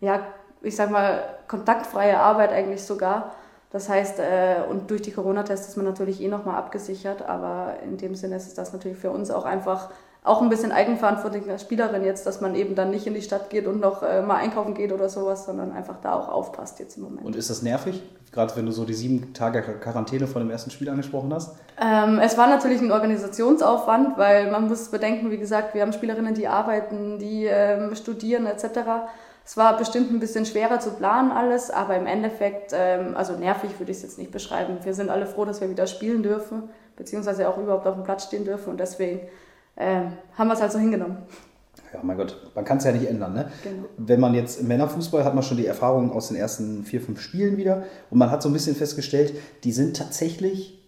[0.01, 0.21] ja,
[0.61, 3.35] ich sag mal, kontaktfreie Arbeit eigentlich sogar.
[3.71, 7.97] Das heißt, äh, und durch die Corona-Tests ist man natürlich eh nochmal abgesichert, aber in
[7.97, 9.89] dem Sinne ist das natürlich für uns auch einfach
[10.25, 13.51] auch ein bisschen Eigenverantwortung als Spielerin jetzt, dass man eben dann nicht in die Stadt
[13.51, 16.97] geht und noch äh, mal einkaufen geht oder sowas, sondern einfach da auch aufpasst jetzt
[16.97, 17.23] im Moment.
[17.23, 20.71] Und ist das nervig, gerade wenn du so die sieben Tage Quarantäne vor dem ersten
[20.71, 21.55] Spiel angesprochen hast?
[21.79, 26.33] Ähm, es war natürlich ein Organisationsaufwand, weil man muss bedenken, wie gesagt, wir haben Spielerinnen,
[26.33, 28.79] die arbeiten, die ähm, studieren etc.
[29.45, 33.79] Es war bestimmt ein bisschen schwerer zu planen alles, aber im Endeffekt, ähm, also nervig
[33.79, 34.79] würde ich es jetzt nicht beschreiben.
[34.81, 36.63] Wir sind alle froh, dass wir wieder spielen dürfen,
[36.95, 39.19] beziehungsweise auch überhaupt auf dem Platz stehen dürfen und deswegen
[39.75, 40.01] äh,
[40.37, 41.17] haben wir es halt so hingenommen.
[41.93, 43.33] Ja, mein Gott, man kann es ja nicht ändern.
[43.33, 43.51] Ne?
[43.63, 43.85] Genau.
[43.97, 47.21] Wenn man jetzt im Männerfußball hat man schon die Erfahrung aus den ersten vier, fünf
[47.21, 49.33] Spielen wieder und man hat so ein bisschen festgestellt,
[49.63, 50.81] die sind tatsächlich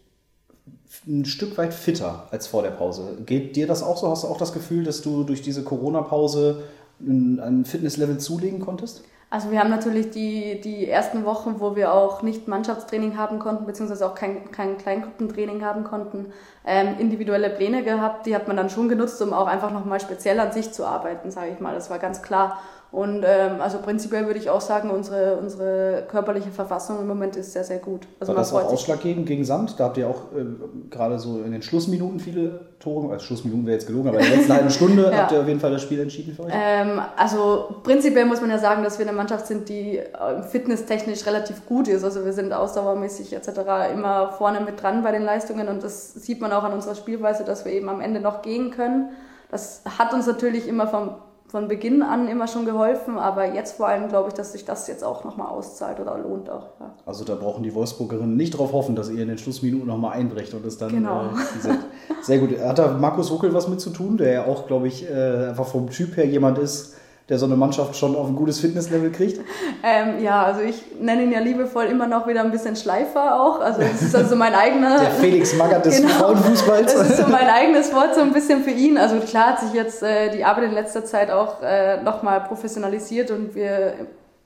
[1.05, 3.17] ein Stück weit fitter als vor der Pause.
[3.25, 4.09] Geht dir das auch so?
[4.09, 6.63] Hast du auch das Gefühl, dass du durch diese Corona-Pause
[6.99, 9.03] ein Fitnesslevel zulegen konntest?
[9.29, 13.65] Also wir haben natürlich die, die ersten Wochen, wo wir auch nicht Mannschaftstraining haben konnten,
[13.65, 16.31] beziehungsweise auch kein, kein Kleingruppentraining haben konnten,
[16.65, 18.25] ähm, individuelle Pläne gehabt.
[18.25, 21.29] Die hat man dann schon genutzt, um auch einfach nochmal speziell an sich zu arbeiten,
[21.29, 21.75] sage ich mal.
[21.75, 22.61] Das war ganz klar.
[22.89, 27.51] Und ähm, also prinzipiell würde ich auch sagen, unsere, unsere körperliche Verfassung im Moment ist
[27.51, 28.07] sehr, sehr gut.
[28.19, 29.77] Also War das auch ausschlaggebend gegen Sand?
[29.77, 30.45] Da habt ihr auch äh,
[30.89, 34.37] gerade so in den Schlussminuten viele Tore, als Schlussminuten wäre jetzt gelogen, aber in der
[34.37, 35.17] letzten halben Stunde ja.
[35.17, 36.53] habt ihr auf jeden Fall das Spiel entschieden für euch?
[36.55, 41.25] Ähm, also prinzipiell muss man ja sagen, dass wir eine Mannschaft sind, die äh, fitnesstechnisch
[41.25, 42.05] relativ gut ist.
[42.05, 43.49] Also wir sind ausdauermäßig etc.
[43.93, 47.43] immer vorne mit dran bei den Leistungen und das sieht man auch an unserer Spielweise,
[47.43, 49.09] dass wir eben am Ende noch gehen können.
[49.51, 51.15] Das hat uns natürlich immer vom
[51.47, 54.87] von Beginn an immer schon geholfen, aber jetzt vor allem glaube ich, dass sich das
[54.87, 56.67] jetzt auch nochmal auszahlt oder lohnt auch.
[56.79, 56.91] Ja.
[57.05, 60.53] Also da brauchen die Wolfsburgerinnen nicht darauf hoffen, dass ihr in den Schlussminuten nochmal einbrecht
[60.53, 61.27] und es dann genau.
[61.27, 61.77] äh,
[62.21, 62.59] Sehr gut.
[62.59, 65.67] Hat da Markus Huckel was mit zu tun, der ja auch, glaube ich, äh, einfach
[65.67, 66.95] vom Typ her jemand ist,
[67.29, 69.41] der so eine Mannschaft schon auf ein gutes Fitnesslevel kriegt?
[69.83, 73.59] Ähm, ja, also ich nenne ihn ja liebevoll immer noch wieder ein bisschen Schleifer auch.
[73.59, 74.97] Also das ist also mein eigener...
[74.99, 76.93] der Felix Magath des genau, Frauenfußballs.
[76.93, 78.97] Das ist so mein eigenes Wort so ein bisschen für ihn.
[78.97, 83.29] Also klar hat sich jetzt äh, die Arbeit in letzter Zeit auch äh, nochmal professionalisiert
[83.31, 83.93] und wir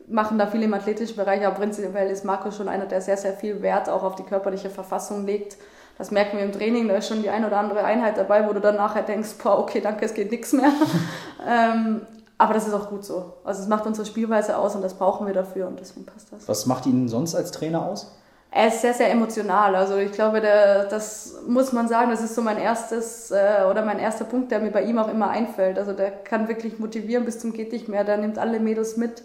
[0.08, 3.34] machen da viel im athletischen Bereich, aber prinzipiell ist Marco schon einer, der sehr, sehr
[3.34, 5.58] viel Wert auch auf die körperliche Verfassung legt.
[5.98, 8.54] Das merken wir im Training, da ist schon die ein oder andere Einheit dabei, wo
[8.54, 10.72] du dann nachher denkst, boah, okay, danke, es geht nichts mehr.
[11.48, 12.02] ähm,
[12.42, 13.34] aber das ist auch gut so.
[13.44, 16.48] Also es macht unsere Spielweise aus und das brauchen wir dafür und deswegen passt das.
[16.48, 18.18] Was macht Ihnen sonst als Trainer aus?
[18.50, 19.76] Er ist sehr, sehr emotional.
[19.76, 23.86] Also ich glaube, der, das muss man sagen, das ist so mein erstes äh, oder
[23.86, 25.78] mein erster Punkt, der mir bei ihm auch immer einfällt.
[25.78, 28.04] Also der kann wirklich motivieren bis zum geht nicht mehr.
[28.06, 29.22] Der nimmt alle Mädels mit.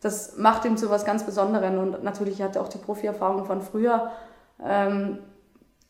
[0.00, 3.60] Das macht ihm zu was ganz Besonderem und natürlich hat er auch die Profi-Erfahrung von
[3.60, 4.12] früher.
[4.64, 5.18] Ähm,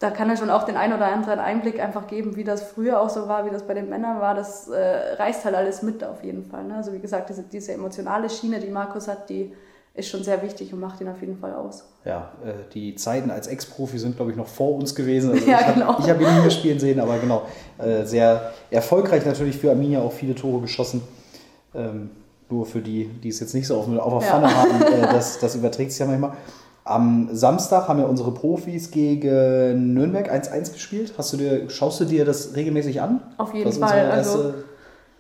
[0.02, 3.00] da kann er schon auch den ein oder anderen Einblick einfach geben, wie das früher
[3.00, 4.34] auch so war, wie das bei den Männern war.
[4.34, 6.64] Das äh, reißt halt alles mit auf jeden Fall.
[6.64, 6.74] Ne?
[6.74, 9.52] Also wie gesagt, diese, diese emotionale Schiene, die Markus hat, die
[9.94, 11.84] ist schon sehr wichtig und macht ihn auf jeden Fall aus.
[12.04, 15.32] Ja, äh, die Zeiten als Ex-Profi sind, glaube ich, noch vor uns gewesen.
[15.32, 15.88] Also ja, ich genau.
[15.88, 17.42] Hab, ich habe ihn nie mehr spielen sehen, aber genau,
[17.78, 21.02] äh, sehr erfolgreich natürlich für Arminia, auch viele Tore geschossen.
[21.74, 22.10] Ähm,
[22.50, 24.54] nur für die, die es jetzt nicht so auf, auf der Pfanne ja.
[24.54, 26.32] haben, äh, das, das überträgt sich ja manchmal.
[26.84, 31.14] Am Samstag haben ja unsere Profis gegen Nürnberg 1-1 gespielt.
[31.16, 33.22] Hast du dir, schaust du dir das regelmäßig an?
[33.38, 34.10] Auf jeden Fall.
[34.10, 34.54] Also,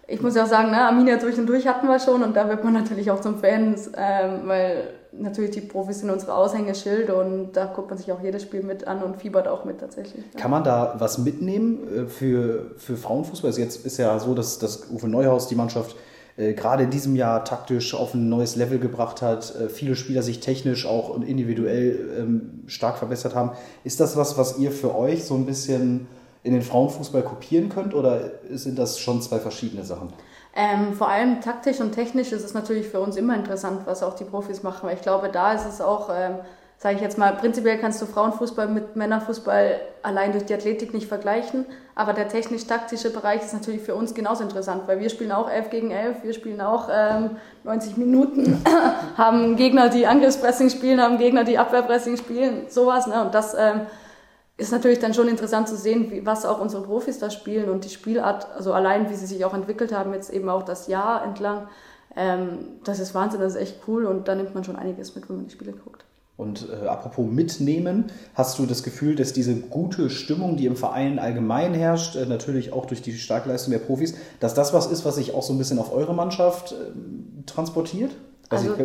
[0.08, 2.48] ich muss ja auch sagen, ne, Arminia durch und durch hatten wir schon und da
[2.48, 7.52] wird man natürlich auch zum Fan, ähm, weil natürlich die Profis sind unsere Aushängeschild und
[7.52, 10.24] da guckt man sich auch jedes Spiel mit an und fiebert auch mit tatsächlich.
[10.34, 10.40] Ja.
[10.40, 13.50] Kann man da was mitnehmen äh, für, für Frauenfußball?
[13.50, 15.94] Also jetzt ist ja so, dass, dass Uwe Neuhaus die Mannschaft
[16.36, 20.22] äh, gerade in diesem Jahr taktisch auf ein neues Level gebracht hat, äh, viele Spieler
[20.22, 23.52] sich technisch auch und individuell ähm, stark verbessert haben.
[23.84, 26.06] Ist das was, was ihr für euch so ein bisschen
[26.42, 30.12] in den Frauenfußball kopieren könnt oder sind das schon zwei verschiedene Sachen?
[30.54, 34.14] Ähm, vor allem taktisch und technisch ist es natürlich für uns immer interessant, was auch
[34.14, 36.36] die Profis machen, weil ich glaube, da ist es auch ähm,
[36.82, 41.06] sage ich jetzt mal, prinzipiell kannst du Frauenfußball mit Männerfußball allein durch die Athletik nicht
[41.06, 41.64] vergleichen,
[41.94, 45.70] aber der technisch-taktische Bereich ist natürlich für uns genauso interessant, weil wir spielen auch 11
[45.70, 48.64] gegen 11, wir spielen auch ähm, 90 Minuten,
[49.16, 53.06] haben Gegner, die Angriffspressing spielen, haben Gegner, die Abwehrpressing spielen, sowas.
[53.06, 53.26] Ne?
[53.26, 53.82] Und das ähm,
[54.56, 57.84] ist natürlich dann schon interessant zu sehen, wie, was auch unsere Profis da spielen und
[57.84, 61.22] die Spielart, also allein wie sie sich auch entwickelt haben, jetzt eben auch das Jahr
[61.22, 61.68] entlang.
[62.16, 65.28] Ähm, das ist Wahnsinn, das ist echt cool und da nimmt man schon einiges mit,
[65.28, 66.04] wenn man die Spiele guckt.
[66.36, 71.18] Und äh, apropos mitnehmen, hast du das Gefühl, dass diese gute Stimmung, die im Verein
[71.18, 75.16] allgemein herrscht, äh, natürlich auch durch die Starkleistung der Profis, dass das was ist, was
[75.16, 78.12] sich auch so ein bisschen auf eure Mannschaft äh, transportiert?
[78.48, 78.84] Also, also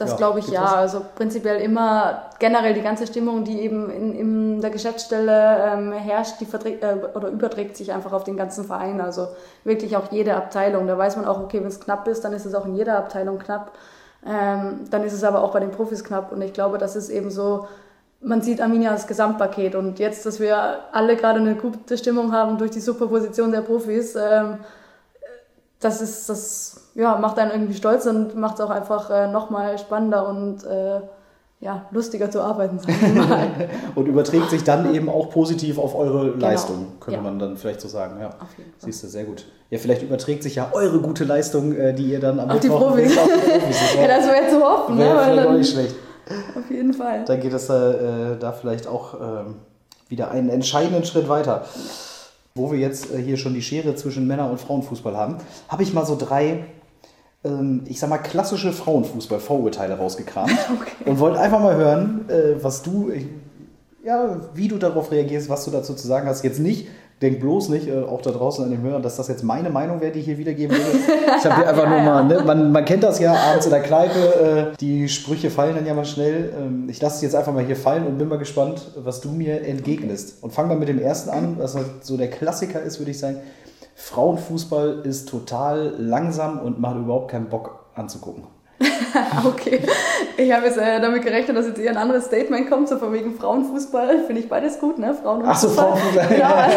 [0.00, 0.62] das ja, glaube ich ja.
[0.62, 0.72] Das?
[0.72, 6.40] Also prinzipiell immer generell die ganze Stimmung, die eben in, in der Geschäftsstelle ähm, herrscht,
[6.40, 9.00] die äh, oder überträgt sich einfach auf den ganzen Verein.
[9.00, 9.28] Also
[9.64, 10.86] wirklich auch jede Abteilung.
[10.86, 12.96] Da weiß man auch, okay, wenn es knapp ist, dann ist es auch in jeder
[12.96, 13.72] Abteilung knapp.
[14.26, 16.32] Ähm, dann ist es aber auch bei den Profis knapp.
[16.32, 17.66] Und ich glaube, das ist eben so,
[18.20, 19.74] man sieht Arminia als Gesamtpaket.
[19.74, 24.14] Und jetzt, dass wir alle gerade eine gute Stimmung haben durch die Superposition der Profis,
[24.16, 24.58] ähm,
[25.80, 29.78] das ist, das ja, macht einen irgendwie stolz und macht es auch einfach äh, nochmal
[29.78, 31.00] spannender und äh,
[31.60, 33.48] ja, lustiger zu arbeiten, sagen wir mal.
[33.94, 36.46] und überträgt sich dann eben auch positiv auf eure genau.
[36.46, 37.22] Leistung, könnte ja.
[37.22, 38.18] man dann vielleicht so sagen.
[38.18, 38.28] Ja.
[38.28, 38.78] Auf jeden Fall.
[38.78, 39.44] Siehst du, sehr gut.
[39.68, 42.96] Ja, vielleicht überträgt sich ja eure gute Leistung, äh, die ihr dann am auf Mittwoch...
[42.96, 43.18] Die Profis.
[43.18, 43.94] Auf die Profis.
[43.94, 44.98] ja, das wäre zu hoffen.
[44.98, 45.22] Wäre ne?
[45.24, 45.94] vielleicht auch nicht schlecht.
[46.56, 47.24] Auf jeden Fall.
[47.26, 49.44] Dann geht es äh, da vielleicht auch äh,
[50.08, 51.66] wieder einen entscheidenden Schritt weiter.
[52.54, 55.36] Wo wir jetzt äh, hier schon die Schere zwischen Männer- und Frauenfußball haben,
[55.68, 56.64] habe ich mal so drei ähm,
[57.86, 60.50] ich sag mal, klassische Frauenfußball-Vorurteile rausgekramt
[60.80, 61.08] okay.
[61.10, 63.10] und wollte einfach mal hören, äh, was du,
[64.04, 66.44] ja, wie du darauf reagierst, was du dazu zu sagen hast.
[66.44, 66.88] Jetzt nicht,
[67.22, 70.02] denk bloß nicht, äh, auch da draußen an den Hörern, dass das jetzt meine Meinung
[70.02, 70.98] wäre, die ich hier wiedergeben würde.
[71.38, 73.82] Ich habe dir einfach nur mal, ne, man, man kennt das ja abends in der
[73.82, 76.52] Kneipe, äh, die Sprüche fallen dann ja mal schnell.
[76.58, 79.30] Ähm, ich lasse es jetzt einfach mal hier fallen und bin mal gespannt, was du
[79.30, 80.42] mir entgegnest.
[80.42, 83.18] Und fang mal mit dem ersten an, was halt so der Klassiker ist, würde ich
[83.18, 83.38] sagen
[84.00, 88.44] Frauenfußball ist total langsam und macht überhaupt keinen Bock anzugucken.
[89.44, 89.82] okay.
[90.38, 93.12] Ich habe jetzt äh, damit gerechnet, dass jetzt eher ein anderes Statement kommt, so von
[93.12, 94.24] wegen Frauenfußball.
[94.24, 95.12] Finde ich beides gut, ne?
[95.14, 95.92] Frauen und Ach so, Fußball.
[95.92, 96.38] Frauenfußball.
[96.38, 96.68] Ja.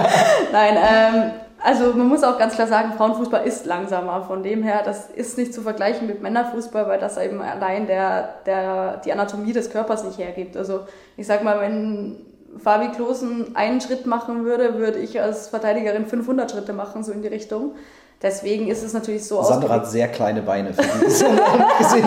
[0.52, 1.30] Nein, ähm,
[1.62, 4.22] also man muss auch ganz klar sagen, Frauenfußball ist langsamer.
[4.24, 8.34] Von dem her, das ist nicht zu vergleichen mit Männerfußball, weil das eben allein der,
[8.46, 10.56] der, die Anatomie des Körpers nicht hergibt.
[10.56, 10.80] Also
[11.16, 16.50] ich sag mal, wenn Fabi Klosen einen Schritt machen würde, würde ich als Verteidigerin 500
[16.50, 17.74] Schritte machen, so in die Richtung.
[18.22, 20.88] Deswegen ist es natürlich so Sandra hat sehr kleine Beine, für die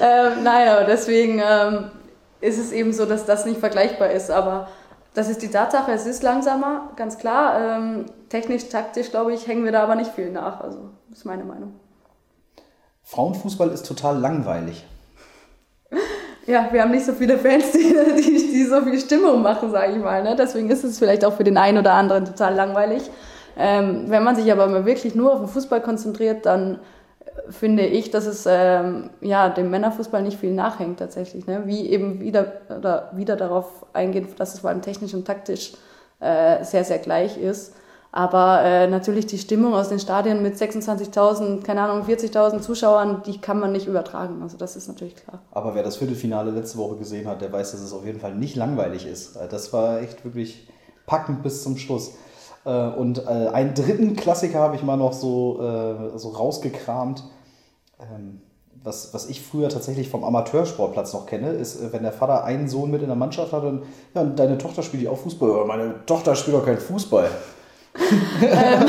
[0.00, 1.90] ähm, nein, aber deswegen ähm,
[2.40, 4.30] ist es eben so, dass das nicht vergleichbar ist.
[4.30, 4.68] Aber
[5.14, 7.78] das ist die Tatsache, es ist langsamer, ganz klar.
[7.78, 10.60] Ähm, technisch, taktisch, glaube ich, hängen wir da aber nicht viel nach.
[10.60, 11.74] Also, das ist meine Meinung.
[13.02, 14.86] Frauenfußball ist total langweilig.
[16.46, 19.92] Ja, wir haben nicht so viele Fans, die, die, die so viel Stimmung machen, sage
[19.92, 20.22] ich mal.
[20.22, 20.36] Ne?
[20.36, 23.10] Deswegen ist es vielleicht auch für den einen oder anderen total langweilig.
[23.56, 26.80] Ähm, wenn man sich aber mal wirklich nur auf den Fußball konzentriert, dann
[27.48, 31.46] finde ich, dass es ähm, ja, dem Männerfußball nicht viel nachhängt tatsächlich.
[31.46, 31.62] Ne?
[31.66, 35.72] Wie eben wieder, oder wieder darauf eingehen, dass es vor allem technisch und taktisch
[36.20, 37.74] äh, sehr, sehr gleich ist.
[38.16, 43.40] Aber äh, natürlich die Stimmung aus den Stadien mit 26.000, keine Ahnung, 40.000 Zuschauern, die
[43.40, 44.40] kann man nicht übertragen.
[44.40, 45.42] Also das ist natürlich klar.
[45.50, 48.36] Aber wer das Viertelfinale letzte Woche gesehen hat, der weiß, dass es auf jeden Fall
[48.36, 49.36] nicht langweilig ist.
[49.50, 50.68] Das war echt wirklich
[51.06, 52.12] packend bis zum Schluss.
[52.64, 57.24] Äh, und äh, einen dritten Klassiker habe ich mal noch so, äh, so rausgekramt.
[57.98, 58.42] Ähm,
[58.84, 62.92] was, was ich früher tatsächlich vom Amateursportplatz noch kenne, ist, wenn der Vater einen Sohn
[62.92, 63.82] mit in der Mannschaft hat und
[64.14, 65.64] ja, deine Tochter spielt die auch Fußball.
[65.64, 67.28] Meine Tochter spielt doch keinen Fußball.
[68.42, 68.86] Ähm,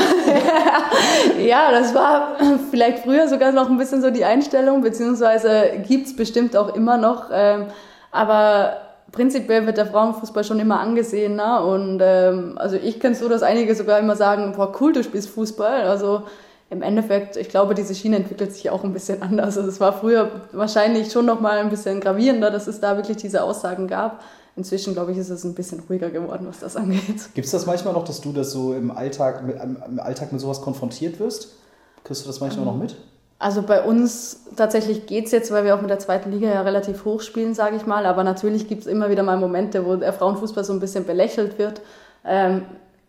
[1.46, 2.36] ja, das war
[2.70, 6.96] vielleicht früher sogar noch ein bisschen so die Einstellung, beziehungsweise gibt es bestimmt auch immer
[6.96, 7.30] noch.
[7.32, 7.66] Ähm,
[8.10, 8.78] aber
[9.12, 11.36] prinzipiell wird der Frauenfußball schon immer angesehen.
[11.36, 11.62] Ne?
[11.62, 15.30] Und ähm, also ich kenne so, dass einige sogar immer sagen, boah, cool, du spielst
[15.30, 15.82] Fußball.
[15.82, 16.22] Also
[16.68, 19.56] im Endeffekt, ich glaube, diese Schiene entwickelt sich auch ein bisschen anders.
[19.56, 23.18] Also es war früher wahrscheinlich schon noch mal ein bisschen gravierender, dass es da wirklich
[23.18, 24.22] diese Aussagen gab.
[24.56, 27.34] Inzwischen, glaube ich, ist es ein bisschen ruhiger geworden, was das angeht.
[27.34, 30.40] Gibt es das manchmal noch, dass du das so im Alltag, mit, im Alltag mit
[30.40, 31.50] sowas konfrontiert wirst?
[32.04, 32.72] Kriegst du das manchmal mhm.
[32.72, 32.96] noch mit?
[33.38, 36.62] Also bei uns tatsächlich geht es jetzt, weil wir auch mit der zweiten Liga ja
[36.62, 38.06] relativ hoch spielen, sage ich mal.
[38.06, 41.58] Aber natürlich gibt es immer wieder mal Momente, wo der Frauenfußball so ein bisschen belächelt
[41.58, 41.82] wird.
[42.24, 42.62] Ähm,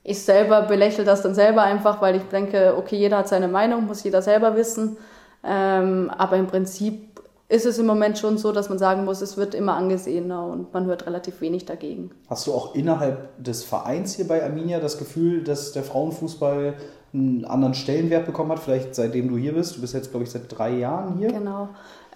[0.08, 3.88] ich selber belächle das dann selber einfach, weil ich denke, okay, jeder hat seine Meinung,
[3.88, 4.96] muss jeder selber wissen.
[5.44, 9.36] Ähm, aber im Prinzip ist es im Moment schon so, dass man sagen muss, es
[9.36, 12.12] wird immer angesehener und man hört relativ wenig dagegen.
[12.30, 16.76] Hast du auch innerhalb des Vereins hier bei Arminia das Gefühl, dass der Frauenfußball
[17.14, 19.76] einen anderen Stellenwert bekommen hat, vielleicht seitdem du hier bist.
[19.76, 21.34] Du bist jetzt, glaube ich, seit drei Jahren hier.
[21.34, 21.68] Genau.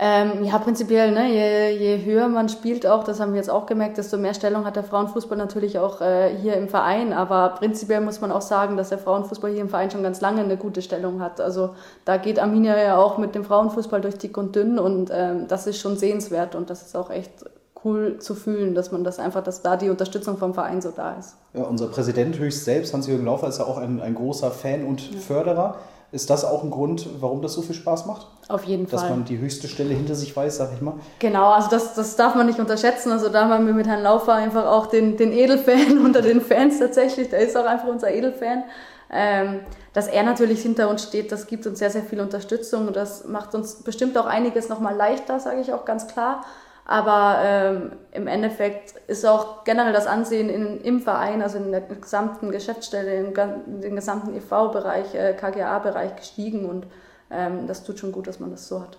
[0.04, 3.68] Ähm, ja, prinzipiell, ne, je, je höher man spielt auch, das haben wir jetzt auch
[3.68, 7.14] gemerkt, desto mehr Stellung hat der Frauenfußball natürlich auch äh, hier im Verein.
[7.14, 10.42] Aber prinzipiell muss man auch sagen, dass der Frauenfußball hier im Verein schon ganz lange
[10.42, 11.40] eine gute Stellung hat.
[11.40, 15.48] Also da geht Arminia ja auch mit dem Frauenfußball durch dick und dünn und ähm,
[15.48, 17.46] das ist schon sehenswert und das ist auch echt
[17.86, 21.14] cool zu fühlen, dass man das einfach, dass da die Unterstützung vom Verein so da
[21.14, 21.36] ist.
[21.54, 25.12] Ja, unser Präsident höchst selbst, Hans-Jürgen Laufer, ist ja auch ein, ein großer Fan und
[25.12, 25.20] ja.
[25.20, 25.76] Förderer.
[26.12, 28.28] Ist das auch ein Grund, warum das so viel Spaß macht?
[28.50, 29.10] Auf jeden Dass Fall.
[29.10, 30.95] Dass man die höchste Stelle hinter sich weiß, sag ich mal.
[31.19, 33.12] Genau, also das, das darf man nicht unterschätzen.
[33.12, 36.80] Also da haben wir mit Herrn Laufer einfach auch den, den Edelfan unter den Fans
[36.80, 37.30] tatsächlich.
[37.30, 38.65] Der ist auch einfach unser Edelfan.
[39.10, 39.62] Ähm,
[39.93, 43.26] dass er natürlich hinter uns steht, das gibt uns sehr, sehr viel Unterstützung und das
[43.26, 46.45] macht uns bestimmt auch einiges nochmal leichter, sage ich auch ganz klar.
[46.86, 51.82] Aber ähm, im Endeffekt ist auch generell das Ansehen in, im Verein, also in der
[51.82, 53.34] gesamten Geschäftsstelle, im,
[53.82, 56.88] den gesamten EV-Bereich, äh, KGA-Bereich gestiegen und
[57.30, 58.98] ähm, das tut schon gut, dass man das so hat.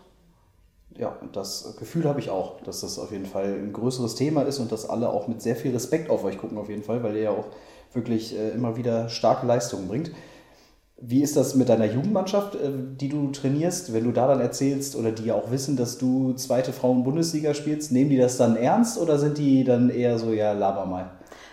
[0.97, 4.59] Ja, das Gefühl habe ich auch, dass das auf jeden Fall ein größeres Thema ist
[4.59, 7.17] und dass alle auch mit sehr viel Respekt auf euch gucken, auf jeden Fall, weil
[7.17, 7.47] ihr ja auch
[7.93, 10.13] wirklich äh, immer wieder starke Leistungen bringt.
[11.05, 14.95] Wie ist das mit deiner Jugendmannschaft, äh, die du trainierst, wenn du da dann erzählst
[14.95, 17.91] oder die auch wissen, dass du zweite Frauen-Bundesliga spielst?
[17.91, 21.11] Nehmen die das dann ernst oder sind die dann eher so, ja, laber mal?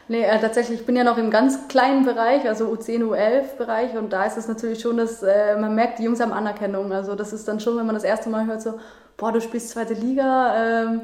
[0.08, 4.14] Nee, äh, tatsächlich, ich bin ja noch im ganz kleinen Bereich, also U10, U11-Bereich und
[4.14, 6.92] da ist es natürlich schon, dass äh, man merkt, die Jungs haben Anerkennung.
[6.92, 8.76] Also das ist dann schon, wenn man das erste Mal hört, so,
[9.18, 11.02] boah, du spielst zweite Liga, ähm,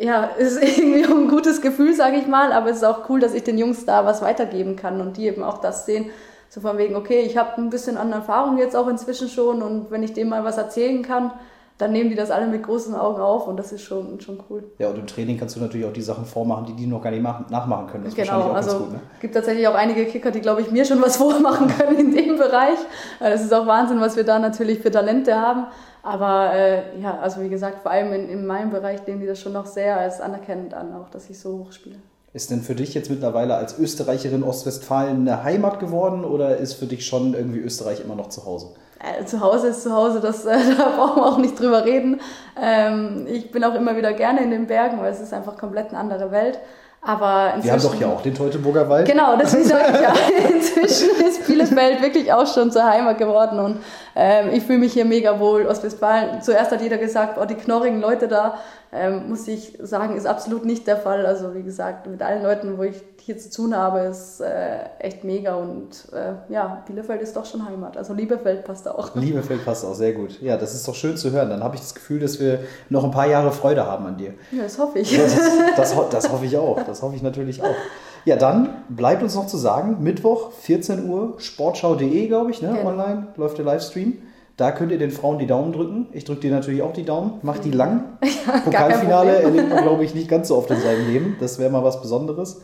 [0.00, 3.34] ja, ist irgendwie ein gutes Gefühl, sage ich mal, aber es ist auch cool, dass
[3.34, 6.10] ich den Jungs da was weitergeben kann und die eben auch das sehen,
[6.48, 9.90] so von wegen, okay, ich habe ein bisschen an Erfahrung jetzt auch inzwischen schon und
[9.90, 11.32] wenn ich dem mal was erzählen kann,
[11.78, 14.64] dann nehmen die das alle mit großen Augen auf und das ist schon, schon cool.
[14.78, 17.10] Ja, und im Training kannst du natürlich auch die Sachen vormachen, die die noch gar
[17.10, 18.04] nicht machen, nachmachen können.
[18.04, 19.00] Das genau, auch also es ne?
[19.20, 22.36] gibt tatsächlich auch einige Kicker, die, glaube ich, mir schon was vormachen können in dem
[22.36, 22.78] Bereich.
[23.20, 25.66] Es ist auch Wahnsinn, was wir da natürlich für Talente haben.
[26.02, 29.40] Aber äh, ja, also wie gesagt, vor allem in, in meinem Bereich nehmen die das
[29.40, 31.96] schon noch sehr als anerkennend an, auch dass ich so hoch spiele.
[32.34, 36.84] Ist denn für dich jetzt mittlerweile als Österreicherin Ostwestfalen eine Heimat geworden oder ist für
[36.84, 38.74] dich schon irgendwie Österreich immer noch zu Hause?
[39.00, 42.20] Äh, zu Hause ist zu Hause, das, äh, da brauchen wir auch nicht drüber reden.
[42.62, 45.88] Ähm, ich bin auch immer wieder gerne in den Bergen, weil es ist einfach komplett
[45.88, 46.58] eine andere Welt.
[47.00, 49.06] Aber Wir haben doch ja auch den Teutoburger Wald.
[49.06, 50.12] Genau, deswegen sage ich ja,
[50.54, 53.78] inzwischen ist Bielefeld wirklich auch schon zur Heimat geworden und
[54.16, 55.64] ähm, ich fühle mich hier mega wohl.
[55.66, 58.58] Ostwestfalen, zuerst hat jeder gesagt, oh, die knorrigen Leute da,
[58.92, 61.26] ähm, muss ich sagen, ist absolut nicht der Fall.
[61.26, 65.24] Also wie gesagt, mit allen Leuten, wo ich hier zu tun habe, ist äh, echt
[65.24, 67.98] mega und äh, ja, Bielefeld ist doch schon Heimat.
[67.98, 69.14] Also Liebefeld passt auch.
[69.14, 70.40] Liebefeld passt auch, sehr gut.
[70.40, 71.50] Ja, das ist doch schön zu hören.
[71.50, 74.32] Dann habe ich das Gefühl, dass wir noch ein paar Jahre Freude haben an dir.
[74.50, 75.14] Ja, das hoffe ich.
[75.14, 75.36] Das,
[75.76, 76.82] das, das hoffe ich auch.
[76.84, 77.76] Das hoffe ich natürlich auch.
[78.24, 82.74] Ja, dann bleibt uns noch zu sagen, Mittwoch, 14 Uhr, sportschau.de, glaube ich, ne?
[82.76, 82.88] Genau.
[82.88, 84.18] online läuft der Livestream.
[84.58, 86.08] Da könnt ihr den Frauen die Daumen drücken.
[86.10, 87.34] Ich drücke dir natürlich auch die Daumen.
[87.42, 88.18] Macht die lang.
[88.48, 91.36] Ja, Pokalfinale erlebt man, glaube ich, nicht ganz so oft in seinem Leben.
[91.38, 92.62] Das wäre mal was Besonderes.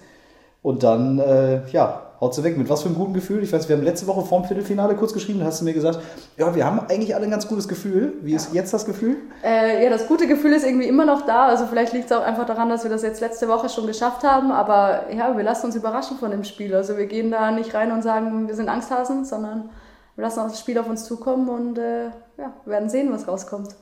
[0.63, 2.57] Und dann, äh, ja, haut sie weg.
[2.57, 3.43] Mit was für einem guten Gefühl?
[3.43, 6.01] Ich weiß, wir haben letzte Woche vorm Viertelfinale kurz geschrieben, da hast du mir gesagt,
[6.39, 8.15] ja, wir haben eigentlich alle ein ganz gutes Gefühl.
[8.23, 9.17] Wie ist jetzt das Gefühl?
[9.45, 11.49] Äh, ja, das gute Gefühl ist irgendwie immer noch da.
[11.49, 14.25] Also vielleicht liegt es auch einfach daran, dass wir das jetzt letzte Woche schon geschafft
[14.25, 14.53] haben.
[14.53, 16.75] Aber ja, wir lassen uns überraschen von dem Spiel.
[16.75, 19.69] Also wir gehen da nicht rein und sagen, wir sind Angsthasen, sondern
[20.17, 22.07] wir lassen das Spiel auf uns zukommen und äh,
[22.39, 23.75] ja, werden sehen, was rauskommt.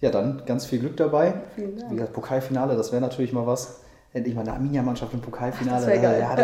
[0.00, 1.34] Ja, dann ganz viel Glück dabei.
[1.56, 1.90] Vielen Dank.
[1.90, 3.80] Wie gesagt, Pokalfinale, das wäre natürlich mal was.
[4.12, 5.84] Endlich mal eine Arminia-Mannschaft im Pokalfinale.
[5.84, 6.26] Das wäre geil.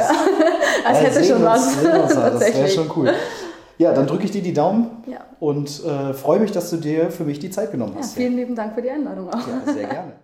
[0.84, 1.82] Ja, das, das hätte schon was.
[1.82, 3.10] das wäre schon cool.
[3.78, 5.20] Ja, dann drücke ich dir die Daumen ja.
[5.40, 8.16] und äh, freue mich, dass du dir für mich die Zeit genommen hast.
[8.16, 9.46] Ja, vielen lieben Dank für die Einladung auch.
[9.46, 10.12] Ja, sehr gerne.